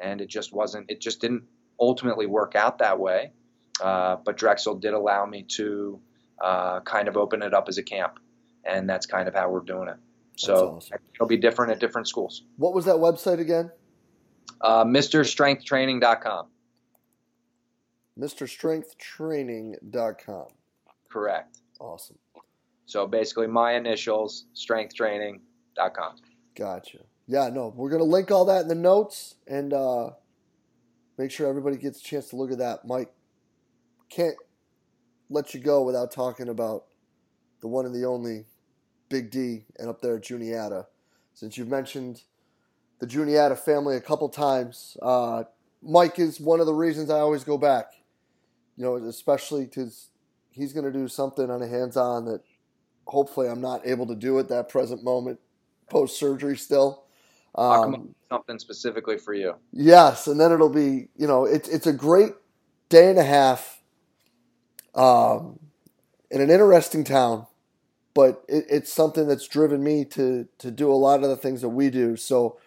and 0.00 0.22
it 0.22 0.28
just 0.28 0.50
wasn't. 0.52 0.90
It 0.90 1.02
just 1.02 1.20
didn't 1.20 1.44
ultimately 1.78 2.26
work 2.26 2.54
out 2.54 2.78
that 2.78 2.98
way. 2.98 3.32
Uh, 3.80 4.16
but 4.24 4.36
Drexel 4.36 4.76
did 4.76 4.94
allow 4.94 5.24
me 5.26 5.44
to 5.56 6.00
uh, 6.40 6.80
kind 6.80 7.08
of 7.08 7.16
open 7.16 7.42
it 7.42 7.54
up 7.54 7.68
as 7.68 7.78
a 7.78 7.82
camp, 7.82 8.18
and 8.64 8.88
that's 8.88 9.06
kind 9.06 9.26
of 9.28 9.34
how 9.34 9.50
we're 9.50 9.60
doing 9.60 9.88
it. 9.88 9.96
So 10.36 10.76
awesome. 10.76 10.98
it'll 11.14 11.26
be 11.26 11.36
different 11.36 11.72
at 11.72 11.80
different 11.80 12.06
schools. 12.06 12.42
What 12.56 12.74
was 12.74 12.84
that 12.84 12.96
website 12.96 13.40
again? 13.40 13.72
Uh, 14.60 14.84
MrStrengthTraining.com. 14.84 16.46
MrStrengthTraining.com. 18.18 20.46
Correct. 21.08 21.58
Awesome. 21.80 22.18
So 22.86 23.06
basically, 23.06 23.46
my 23.46 23.74
initials, 23.74 24.46
strengthtraining.com. 24.54 26.16
Gotcha. 26.54 26.98
Yeah, 27.26 27.50
no, 27.52 27.72
we're 27.76 27.90
going 27.90 28.00
to 28.00 28.08
link 28.08 28.30
all 28.30 28.46
that 28.46 28.62
in 28.62 28.68
the 28.68 28.74
notes 28.74 29.34
and 29.46 29.74
uh, 29.74 30.12
make 31.18 31.30
sure 31.30 31.46
everybody 31.46 31.76
gets 31.76 32.00
a 32.00 32.02
chance 32.02 32.30
to 32.30 32.36
look 32.36 32.50
at 32.50 32.56
that. 32.58 32.86
Mike, 32.86 33.12
can't 34.08 34.34
let 35.30 35.54
you 35.54 35.60
go 35.60 35.82
without 35.82 36.10
talking 36.10 36.48
about 36.48 36.84
the 37.60 37.68
one 37.68 37.86
and 37.86 37.94
the 37.94 38.06
only 38.06 38.46
Big 39.08 39.30
D 39.30 39.64
and 39.78 39.88
up 39.88 40.00
there 40.00 40.16
at 40.16 40.22
Juniata. 40.22 40.86
Since 41.34 41.56
you've 41.56 41.68
mentioned 41.68 42.22
the 42.98 43.06
Juniata 43.06 43.56
family 43.56 43.96
a 43.96 44.00
couple 44.00 44.28
times, 44.28 44.96
uh, 45.02 45.44
Mike 45.82 46.18
is 46.18 46.40
one 46.40 46.60
of 46.60 46.66
the 46.66 46.74
reasons 46.74 47.10
I 47.10 47.20
always 47.20 47.44
go 47.44 47.56
back. 47.56 47.92
You 48.76 48.84
know, 48.84 48.96
especially 48.96 49.64
because 49.64 50.10
he's 50.50 50.72
going 50.72 50.84
to 50.84 50.92
do 50.92 51.08
something 51.08 51.50
on 51.50 51.62
a 51.62 51.66
hands-on 51.66 52.26
that 52.26 52.42
hopefully 53.06 53.48
I'm 53.48 53.60
not 53.60 53.86
able 53.86 54.06
to 54.06 54.14
do 54.14 54.38
at 54.38 54.48
that 54.48 54.68
present 54.68 55.02
moment, 55.02 55.40
post 55.90 56.18
surgery 56.18 56.56
still. 56.56 57.04
Um, 57.54 58.14
something 58.30 58.58
specifically 58.58 59.18
for 59.18 59.34
you. 59.34 59.54
Yes, 59.72 60.26
and 60.26 60.38
then 60.38 60.52
it'll 60.52 60.68
be 60.68 61.08
you 61.16 61.26
know 61.26 61.44
it's 61.44 61.68
it's 61.68 61.86
a 61.86 61.92
great 61.92 62.32
day 62.88 63.10
and 63.10 63.18
a 63.18 63.24
half, 63.24 63.77
um, 64.98 65.58
in 66.30 66.40
an 66.40 66.50
interesting 66.50 67.04
town 67.04 67.46
but 68.18 68.44
it, 68.48 68.66
it's 68.68 68.92
something 68.92 69.28
that's 69.28 69.46
driven 69.46 69.80
me 69.84 70.04
to 70.04 70.48
to 70.58 70.72
do 70.72 70.90
a 70.90 70.94
lot 70.94 71.22
of 71.22 71.28
the 71.28 71.36
things 71.36 71.60
that 71.60 71.68
we 71.68 71.88
do. 71.88 72.16
So 72.16 72.58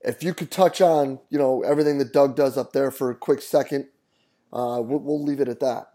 if 0.00 0.24
you 0.24 0.34
could 0.34 0.50
touch 0.50 0.80
on 0.80 1.20
you 1.30 1.38
know 1.38 1.62
everything 1.62 1.98
that 1.98 2.12
Doug 2.12 2.34
does 2.34 2.58
up 2.58 2.72
there 2.72 2.90
for 2.90 3.08
a 3.08 3.14
quick 3.14 3.40
second, 3.40 3.86
uh, 4.52 4.82
we'll, 4.82 4.98
we'll 4.98 5.22
leave 5.22 5.38
it 5.38 5.46
at 5.46 5.60
that. 5.60 5.90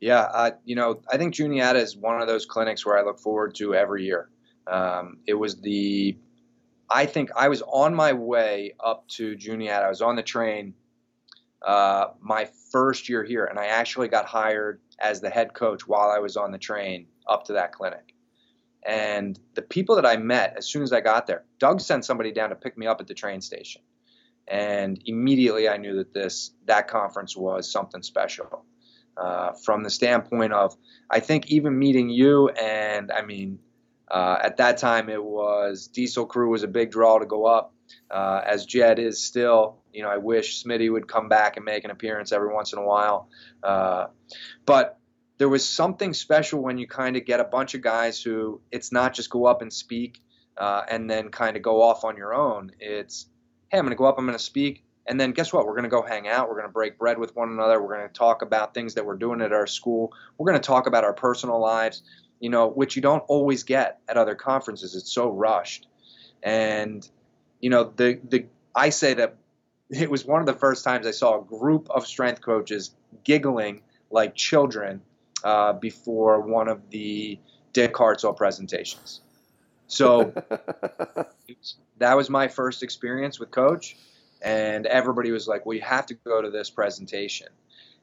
Yeah, 0.00 0.50
you 0.64 0.74
know, 0.74 1.00
I 1.12 1.16
think 1.16 1.34
Juniata 1.34 1.78
is 1.78 1.96
one 1.96 2.20
of 2.20 2.26
those 2.26 2.44
clinics 2.44 2.84
where 2.84 2.98
I 2.98 3.02
look 3.02 3.20
forward 3.20 3.54
to 3.56 3.76
every 3.76 4.04
year. 4.04 4.30
Um, 4.66 5.18
it 5.26 5.34
was 5.34 5.60
the, 5.60 6.16
I 6.90 7.06
think 7.06 7.30
I 7.36 7.48
was 7.48 7.62
on 7.62 7.94
my 7.94 8.12
way 8.12 8.74
up 8.78 9.08
to 9.10 9.34
Juniata. 9.34 9.86
I 9.86 9.88
was 9.88 10.02
on 10.02 10.14
the 10.14 10.22
train 10.22 10.74
uh, 11.66 12.08
my 12.20 12.48
first 12.70 13.08
year 13.08 13.24
here, 13.24 13.44
and 13.44 13.58
I 13.58 13.66
actually 13.66 14.08
got 14.08 14.26
hired 14.26 14.80
as 15.00 15.20
the 15.20 15.30
head 15.30 15.54
coach 15.54 15.86
while 15.86 16.10
I 16.10 16.18
was 16.18 16.36
on 16.36 16.52
the 16.52 16.58
train 16.58 17.06
up 17.28 17.44
to 17.44 17.54
that 17.54 17.72
clinic. 17.72 18.14
And 18.84 19.38
the 19.54 19.62
people 19.62 19.96
that 19.96 20.06
I 20.06 20.16
met 20.16 20.54
as 20.56 20.66
soon 20.66 20.82
as 20.82 20.92
I 20.92 21.00
got 21.00 21.26
there, 21.26 21.44
Doug 21.58 21.80
sent 21.80 22.04
somebody 22.04 22.32
down 22.32 22.50
to 22.50 22.54
pick 22.54 22.78
me 22.78 22.86
up 22.86 23.00
at 23.00 23.06
the 23.06 23.14
train 23.14 23.40
station. 23.40 23.82
And 24.46 25.00
immediately 25.04 25.68
I 25.68 25.76
knew 25.76 25.96
that 25.96 26.14
this 26.14 26.52
that 26.66 26.88
conference 26.88 27.36
was 27.36 27.70
something 27.70 28.02
special. 28.02 28.64
Uh, 29.16 29.52
from 29.64 29.82
the 29.82 29.90
standpoint 29.90 30.52
of, 30.52 30.76
I 31.10 31.18
think 31.18 31.50
even 31.50 31.76
meeting 31.76 32.08
you 32.08 32.50
and 32.50 33.10
I 33.10 33.22
mean, 33.22 33.58
uh, 34.08 34.38
at 34.40 34.56
that 34.58 34.78
time 34.78 35.08
it 35.10 35.22
was 35.22 35.88
Diesel 35.88 36.24
Crew 36.24 36.50
was 36.50 36.62
a 36.62 36.68
big 36.68 36.92
draw 36.92 37.18
to 37.18 37.26
go 37.26 37.44
up. 37.44 37.74
Uh, 38.10 38.40
as 38.46 38.66
Jedd 38.66 38.98
is 38.98 39.22
still, 39.22 39.78
you 39.92 40.02
know, 40.02 40.08
I 40.08 40.16
wish 40.16 40.64
Smitty 40.64 40.90
would 40.90 41.08
come 41.08 41.28
back 41.28 41.56
and 41.56 41.64
make 41.64 41.84
an 41.84 41.90
appearance 41.90 42.32
every 42.32 42.52
once 42.52 42.72
in 42.72 42.78
a 42.78 42.84
while. 42.84 43.28
Uh, 43.62 44.06
but 44.64 44.98
there 45.38 45.48
was 45.48 45.64
something 45.64 46.12
special 46.14 46.60
when 46.60 46.78
you 46.78 46.86
kind 46.86 47.16
of 47.16 47.24
get 47.24 47.40
a 47.40 47.44
bunch 47.44 47.74
of 47.74 47.80
guys 47.80 48.20
who 48.20 48.60
it's 48.70 48.92
not 48.92 49.14
just 49.14 49.30
go 49.30 49.46
up 49.46 49.62
and 49.62 49.72
speak 49.72 50.20
uh, 50.56 50.82
and 50.88 51.08
then 51.08 51.30
kind 51.30 51.56
of 51.56 51.62
go 51.62 51.80
off 51.80 52.04
on 52.04 52.16
your 52.16 52.34
own. 52.34 52.72
It's, 52.80 53.26
hey, 53.68 53.78
I'm 53.78 53.84
going 53.84 53.90
to 53.90 53.96
go 53.96 54.06
up, 54.06 54.16
I'm 54.18 54.26
going 54.26 54.36
to 54.36 54.42
speak, 54.42 54.84
and 55.06 55.18
then 55.18 55.32
guess 55.32 55.52
what? 55.52 55.64
We're 55.64 55.74
going 55.74 55.84
to 55.84 55.88
go 55.88 56.02
hang 56.02 56.28
out. 56.28 56.48
We're 56.48 56.56
going 56.56 56.66
to 56.66 56.72
break 56.72 56.98
bread 56.98 57.18
with 57.18 57.34
one 57.36 57.50
another. 57.50 57.80
We're 57.80 57.96
going 57.96 58.08
to 58.08 58.12
talk 58.12 58.42
about 58.42 58.74
things 58.74 58.94
that 58.94 59.06
we're 59.06 59.16
doing 59.16 59.40
at 59.40 59.52
our 59.52 59.66
school. 59.66 60.12
We're 60.36 60.50
going 60.50 60.60
to 60.60 60.66
talk 60.66 60.86
about 60.86 61.04
our 61.04 61.14
personal 61.14 61.60
lives, 61.60 62.02
you 62.40 62.50
know, 62.50 62.68
which 62.68 62.96
you 62.96 63.02
don't 63.02 63.24
always 63.28 63.62
get 63.62 64.00
at 64.08 64.16
other 64.16 64.34
conferences. 64.34 64.94
It's 64.96 65.12
so 65.12 65.30
rushed. 65.30 65.86
And, 66.42 67.08
you 67.60 67.70
know, 67.70 67.92
the, 67.96 68.20
the, 68.28 68.46
I 68.74 68.90
say 68.90 69.14
that 69.14 69.36
it 69.90 70.10
was 70.10 70.24
one 70.24 70.40
of 70.40 70.46
the 70.46 70.54
first 70.54 70.84
times 70.84 71.06
I 71.06 71.12
saw 71.12 71.40
a 71.40 71.44
group 71.44 71.88
of 71.90 72.06
strength 72.06 72.40
coaches 72.40 72.94
giggling 73.24 73.82
like 74.10 74.34
children 74.34 75.02
uh, 75.44 75.72
before 75.72 76.40
one 76.40 76.68
of 76.68 76.90
the 76.90 77.38
Dick 77.72 77.94
Hartzell 77.94 78.36
presentations. 78.36 79.20
So 79.86 80.32
that 81.98 82.16
was 82.16 82.30
my 82.30 82.48
first 82.48 82.82
experience 82.82 83.40
with 83.40 83.50
Coach, 83.50 83.96
and 84.42 84.86
everybody 84.86 85.30
was 85.30 85.48
like, 85.48 85.64
"Well, 85.64 85.74
you 85.74 85.82
have 85.82 86.06
to 86.06 86.14
go 86.14 86.42
to 86.42 86.50
this 86.50 86.70
presentation." 86.70 87.48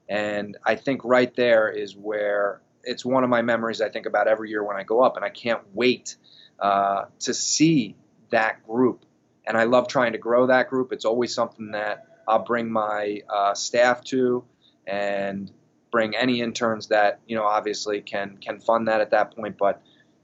And 0.08 0.56
I 0.64 0.74
think 0.76 1.04
right 1.04 1.34
there 1.34 1.68
is 1.68 1.96
where 1.96 2.60
it's 2.82 3.04
one 3.04 3.24
of 3.24 3.30
my 3.30 3.42
memories 3.42 3.80
I 3.80 3.88
think 3.88 4.06
about 4.06 4.28
every 4.28 4.50
year 4.50 4.62
when 4.62 4.76
I 4.76 4.82
go 4.82 5.02
up, 5.02 5.16
and 5.16 5.24
I 5.24 5.30
can't 5.30 5.62
wait 5.74 6.16
uh, 6.58 7.06
to 7.20 7.34
see 7.34 7.96
that 8.30 8.66
group. 8.66 9.04
And 9.46 9.56
I 9.56 9.64
love 9.64 9.88
trying 9.88 10.12
to 10.12 10.18
grow 10.18 10.46
that 10.48 10.68
group. 10.68 10.92
It's 10.92 11.04
always 11.04 11.34
something 11.34 11.70
that 11.72 12.06
I'll 12.26 12.44
bring 12.44 12.70
my 12.70 13.20
uh, 13.28 13.54
staff 13.54 14.02
to, 14.04 14.44
and 14.86 15.50
bring 15.90 16.16
any 16.16 16.40
interns 16.40 16.88
that 16.88 17.20
you 17.26 17.36
know 17.36 17.44
obviously 17.44 18.00
can 18.00 18.38
can 18.38 18.60
fund 18.60 18.88
that 18.88 19.00
at 19.00 19.10
that 19.10 19.36
point. 19.36 19.56
But 19.58 19.82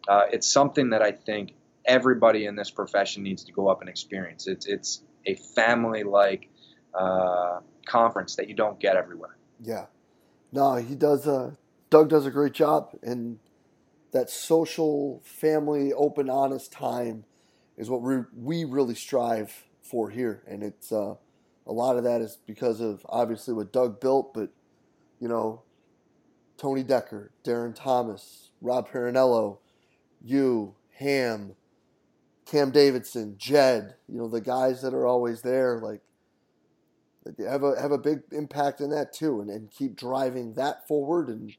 uh, 0.08 0.22
it's 0.32 0.50
something 0.50 0.90
that 0.90 1.02
I 1.02 1.12
think 1.12 1.54
everybody 1.84 2.46
in 2.46 2.56
this 2.56 2.70
profession 2.70 3.22
needs 3.22 3.44
to 3.44 3.52
go 3.52 3.68
up 3.68 3.80
and 3.80 3.88
experience. 3.88 4.46
It's 4.46 4.66
it's 4.66 5.02
a 5.24 5.34
family 5.34 6.02
like 6.02 6.48
uh, 6.94 7.60
conference 7.86 8.36
that 8.36 8.48
you 8.48 8.54
don't 8.54 8.80
get 8.80 8.96
everywhere. 8.96 9.36
Yeah, 9.60 9.86
no, 10.50 10.76
he 10.76 10.94
does. 10.94 11.26
Uh, 11.26 11.52
Doug 11.90 12.08
does 12.08 12.26
a 12.26 12.30
great 12.30 12.54
job, 12.54 12.90
and 13.02 13.38
that 14.12 14.30
social, 14.30 15.20
family, 15.24 15.92
open, 15.92 16.28
honest 16.28 16.72
time 16.72 17.24
is 17.76 17.90
what 17.90 18.02
we 18.02 18.18
we 18.36 18.64
really 18.64 18.94
strive 18.94 19.64
for 19.82 20.10
here, 20.10 20.42
and 20.46 20.62
it's. 20.62 20.92
Uh, 20.92 21.14
a 21.66 21.72
lot 21.72 21.96
of 21.96 22.04
that 22.04 22.20
is 22.20 22.38
because 22.46 22.80
of 22.80 23.06
obviously 23.08 23.54
what 23.54 23.72
Doug 23.72 24.00
built, 24.00 24.34
but 24.34 24.50
you 25.20 25.28
know, 25.28 25.62
Tony 26.56 26.82
Decker, 26.82 27.30
Darren 27.44 27.74
Thomas, 27.74 28.50
Rob 28.60 28.88
Perinello, 28.90 29.58
you, 30.20 30.74
Ham, 30.98 31.54
Cam 32.46 32.70
Davidson, 32.70 33.36
Jedd, 33.38 33.94
you 34.08 34.18
know, 34.18 34.28
the 34.28 34.40
guys 34.40 34.82
that 34.82 34.94
are 34.94 35.06
always 35.06 35.42
there, 35.42 35.78
like 35.80 36.02
have 37.38 37.62
a 37.62 37.80
have 37.80 37.92
a 37.92 37.98
big 37.98 38.22
impact 38.32 38.80
in 38.80 38.90
that 38.90 39.12
too 39.12 39.40
and, 39.40 39.48
and 39.48 39.70
keep 39.70 39.94
driving 39.96 40.54
that 40.54 40.88
forward 40.88 41.28
and 41.28 41.54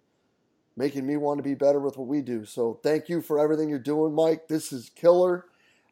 making 0.76 1.08
me 1.08 1.16
want 1.16 1.38
to 1.38 1.44
be 1.44 1.56
better 1.56 1.80
with 1.80 1.98
what 1.98 2.08
we 2.08 2.22
do. 2.22 2.44
So 2.44 2.80
thank 2.84 3.08
you 3.08 3.22
for 3.22 3.40
everything 3.40 3.70
you're 3.70 3.80
doing, 3.80 4.14
Mike. 4.14 4.48
This 4.50 4.74
is 4.74 4.90
killer. 4.90 5.46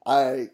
I 0.06 0.50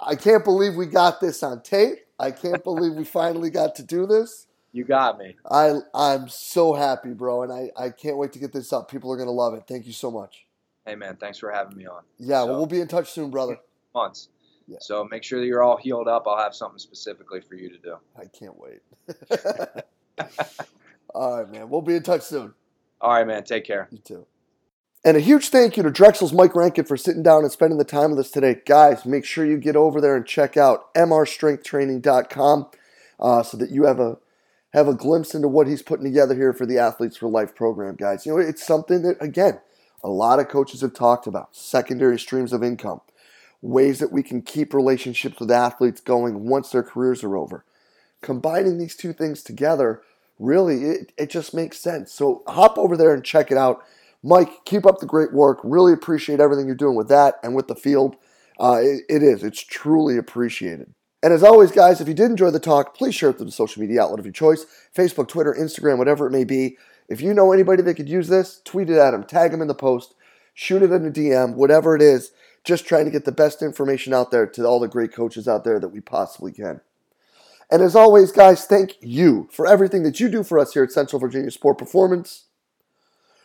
I 0.00 0.16
can't 0.16 0.44
believe 0.44 0.74
we 0.74 0.86
got 0.86 1.20
this 1.20 1.42
on 1.42 1.62
tape. 1.62 1.98
I 2.18 2.30
can't 2.30 2.62
believe 2.62 2.94
we 2.94 3.04
finally 3.04 3.50
got 3.50 3.74
to 3.76 3.82
do 3.82 4.06
this. 4.06 4.46
You 4.72 4.84
got 4.84 5.18
me. 5.18 5.36
I 5.50 5.78
I'm 5.94 6.28
so 6.28 6.74
happy, 6.74 7.12
bro, 7.12 7.42
and 7.44 7.52
I, 7.52 7.70
I 7.76 7.90
can't 7.90 8.16
wait 8.16 8.32
to 8.32 8.38
get 8.38 8.52
this 8.52 8.72
up. 8.72 8.90
People 8.90 9.12
are 9.12 9.16
gonna 9.16 9.30
love 9.30 9.54
it. 9.54 9.64
Thank 9.68 9.86
you 9.86 9.92
so 9.92 10.10
much. 10.10 10.46
Hey 10.84 10.96
man, 10.96 11.16
thanks 11.16 11.38
for 11.38 11.50
having 11.50 11.76
me 11.76 11.86
on. 11.86 12.02
Yeah, 12.18 12.40
so, 12.40 12.46
well 12.46 12.56
we'll 12.56 12.66
be 12.66 12.80
in 12.80 12.88
touch 12.88 13.10
soon, 13.10 13.30
brother. 13.30 13.58
Months. 13.94 14.28
Yeah. 14.66 14.78
So 14.80 15.04
make 15.04 15.22
sure 15.22 15.40
that 15.40 15.46
you're 15.46 15.62
all 15.62 15.76
healed 15.76 16.08
up. 16.08 16.26
I'll 16.26 16.42
have 16.42 16.54
something 16.54 16.78
specifically 16.78 17.40
for 17.40 17.54
you 17.54 17.68
to 17.68 17.78
do. 17.78 17.96
I 18.16 18.24
can't 18.26 18.58
wait. 18.58 18.80
all 21.14 21.38
right, 21.38 21.52
man. 21.52 21.68
We'll 21.68 21.82
be 21.82 21.94
in 21.94 22.02
touch 22.02 22.22
soon. 22.22 22.54
All 23.00 23.12
right, 23.12 23.26
man. 23.26 23.44
Take 23.44 23.64
care. 23.64 23.88
You 23.90 23.98
too. 23.98 24.26
And 25.06 25.18
a 25.18 25.20
huge 25.20 25.50
thank 25.50 25.76
you 25.76 25.82
to 25.82 25.90
Drexel's 25.90 26.32
Mike 26.32 26.56
Rankin 26.56 26.86
for 26.86 26.96
sitting 26.96 27.22
down 27.22 27.42
and 27.42 27.52
spending 27.52 27.76
the 27.76 27.84
time 27.84 28.10
with 28.10 28.20
us 28.20 28.30
today. 28.30 28.62
Guys, 28.64 29.04
make 29.04 29.26
sure 29.26 29.44
you 29.44 29.58
get 29.58 29.76
over 29.76 30.00
there 30.00 30.16
and 30.16 30.24
check 30.24 30.56
out 30.56 30.94
mrstrengthtraining.com 30.94 32.66
uh, 33.20 33.42
so 33.42 33.56
that 33.58 33.70
you 33.70 33.84
have 33.84 34.00
a 34.00 34.16
have 34.72 34.88
a 34.88 34.94
glimpse 34.94 35.34
into 35.34 35.46
what 35.46 35.68
he's 35.68 35.82
putting 35.82 36.06
together 36.06 36.34
here 36.34 36.52
for 36.52 36.66
the 36.66 36.78
Athletes 36.78 37.16
for 37.16 37.28
Life 37.28 37.54
program, 37.54 37.94
guys. 37.94 38.26
You 38.26 38.32
know, 38.32 38.38
it's 38.38 38.66
something 38.66 39.02
that, 39.02 39.16
again, 39.20 39.60
a 40.02 40.08
lot 40.08 40.40
of 40.40 40.48
coaches 40.48 40.80
have 40.80 40.94
talked 40.94 41.26
about 41.28 41.54
secondary 41.54 42.18
streams 42.18 42.52
of 42.52 42.64
income, 42.64 43.00
ways 43.62 44.00
that 44.00 44.10
we 44.10 44.22
can 44.22 44.42
keep 44.42 44.74
relationships 44.74 45.38
with 45.38 45.50
athletes 45.50 46.00
going 46.00 46.48
once 46.48 46.70
their 46.70 46.82
careers 46.82 47.22
are 47.22 47.36
over. 47.36 47.64
combining 48.20 48.78
these 48.78 48.96
two 48.96 49.12
things 49.12 49.42
together, 49.42 50.02
really, 50.38 50.82
it, 50.84 51.12
it 51.16 51.30
just 51.30 51.54
makes 51.54 51.78
sense. 51.78 52.12
So 52.12 52.42
hop 52.48 52.76
over 52.78 52.96
there 52.96 53.14
and 53.14 53.22
check 53.22 53.52
it 53.52 53.58
out. 53.58 53.84
Mike, 54.26 54.64
keep 54.64 54.86
up 54.86 55.00
the 55.00 55.06
great 55.06 55.34
work. 55.34 55.60
Really 55.62 55.92
appreciate 55.92 56.40
everything 56.40 56.66
you're 56.66 56.74
doing 56.74 56.96
with 56.96 57.08
that 57.08 57.34
and 57.42 57.54
with 57.54 57.68
the 57.68 57.74
field. 57.76 58.16
Uh, 58.58 58.80
it, 58.80 59.02
it 59.10 59.22
is. 59.22 59.44
It's 59.44 59.60
truly 59.60 60.16
appreciated. 60.16 60.94
And 61.22 61.32
as 61.34 61.42
always, 61.42 61.70
guys, 61.70 62.00
if 62.00 62.08
you 62.08 62.14
did 62.14 62.30
enjoy 62.30 62.50
the 62.50 62.58
talk, 62.58 62.96
please 62.96 63.14
share 63.14 63.30
it 63.30 63.38
to 63.38 63.44
the 63.44 63.52
social 63.52 63.82
media 63.82 64.02
outlet 64.02 64.20
of 64.20 64.24
your 64.24 64.32
choice 64.32 64.64
Facebook, 64.96 65.28
Twitter, 65.28 65.54
Instagram, 65.58 65.98
whatever 65.98 66.26
it 66.26 66.30
may 66.30 66.44
be. 66.44 66.78
If 67.06 67.20
you 67.20 67.34
know 67.34 67.52
anybody 67.52 67.82
that 67.82 67.94
could 67.94 68.08
use 68.08 68.28
this, 68.28 68.62
tweet 68.64 68.88
it 68.88 68.96
at 68.96 69.10
them, 69.10 69.24
tag 69.24 69.50
them 69.50 69.60
in 69.60 69.68
the 69.68 69.74
post, 69.74 70.14
shoot 70.54 70.82
it 70.82 70.90
in 70.90 71.04
a 71.04 71.10
DM, 71.10 71.54
whatever 71.54 71.94
it 71.94 72.00
is. 72.00 72.32
Just 72.64 72.86
trying 72.86 73.04
to 73.04 73.10
get 73.10 73.26
the 73.26 73.32
best 73.32 73.60
information 73.60 74.14
out 74.14 74.30
there 74.30 74.46
to 74.46 74.64
all 74.64 74.80
the 74.80 74.88
great 74.88 75.12
coaches 75.12 75.46
out 75.46 75.64
there 75.64 75.78
that 75.78 75.88
we 75.88 76.00
possibly 76.00 76.50
can. 76.50 76.80
And 77.70 77.82
as 77.82 77.94
always, 77.94 78.32
guys, 78.32 78.64
thank 78.64 78.96
you 79.02 79.48
for 79.52 79.66
everything 79.66 80.02
that 80.04 80.18
you 80.18 80.30
do 80.30 80.42
for 80.42 80.58
us 80.58 80.72
here 80.72 80.84
at 80.84 80.92
Central 80.92 81.20
Virginia 81.20 81.50
Sport 81.50 81.76
Performance. 81.76 82.44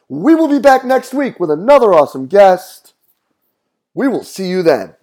We 0.10 0.34
will 0.34 0.48
be 0.48 0.60
back 0.60 0.84
next 0.84 1.14
week 1.14 1.40
with 1.40 1.52
another 1.52 1.94
awesome 1.94 2.26
guest. 2.26 2.94
We 3.94 4.08
will 4.08 4.24
see 4.24 4.50
you 4.50 4.64
then. 4.64 4.96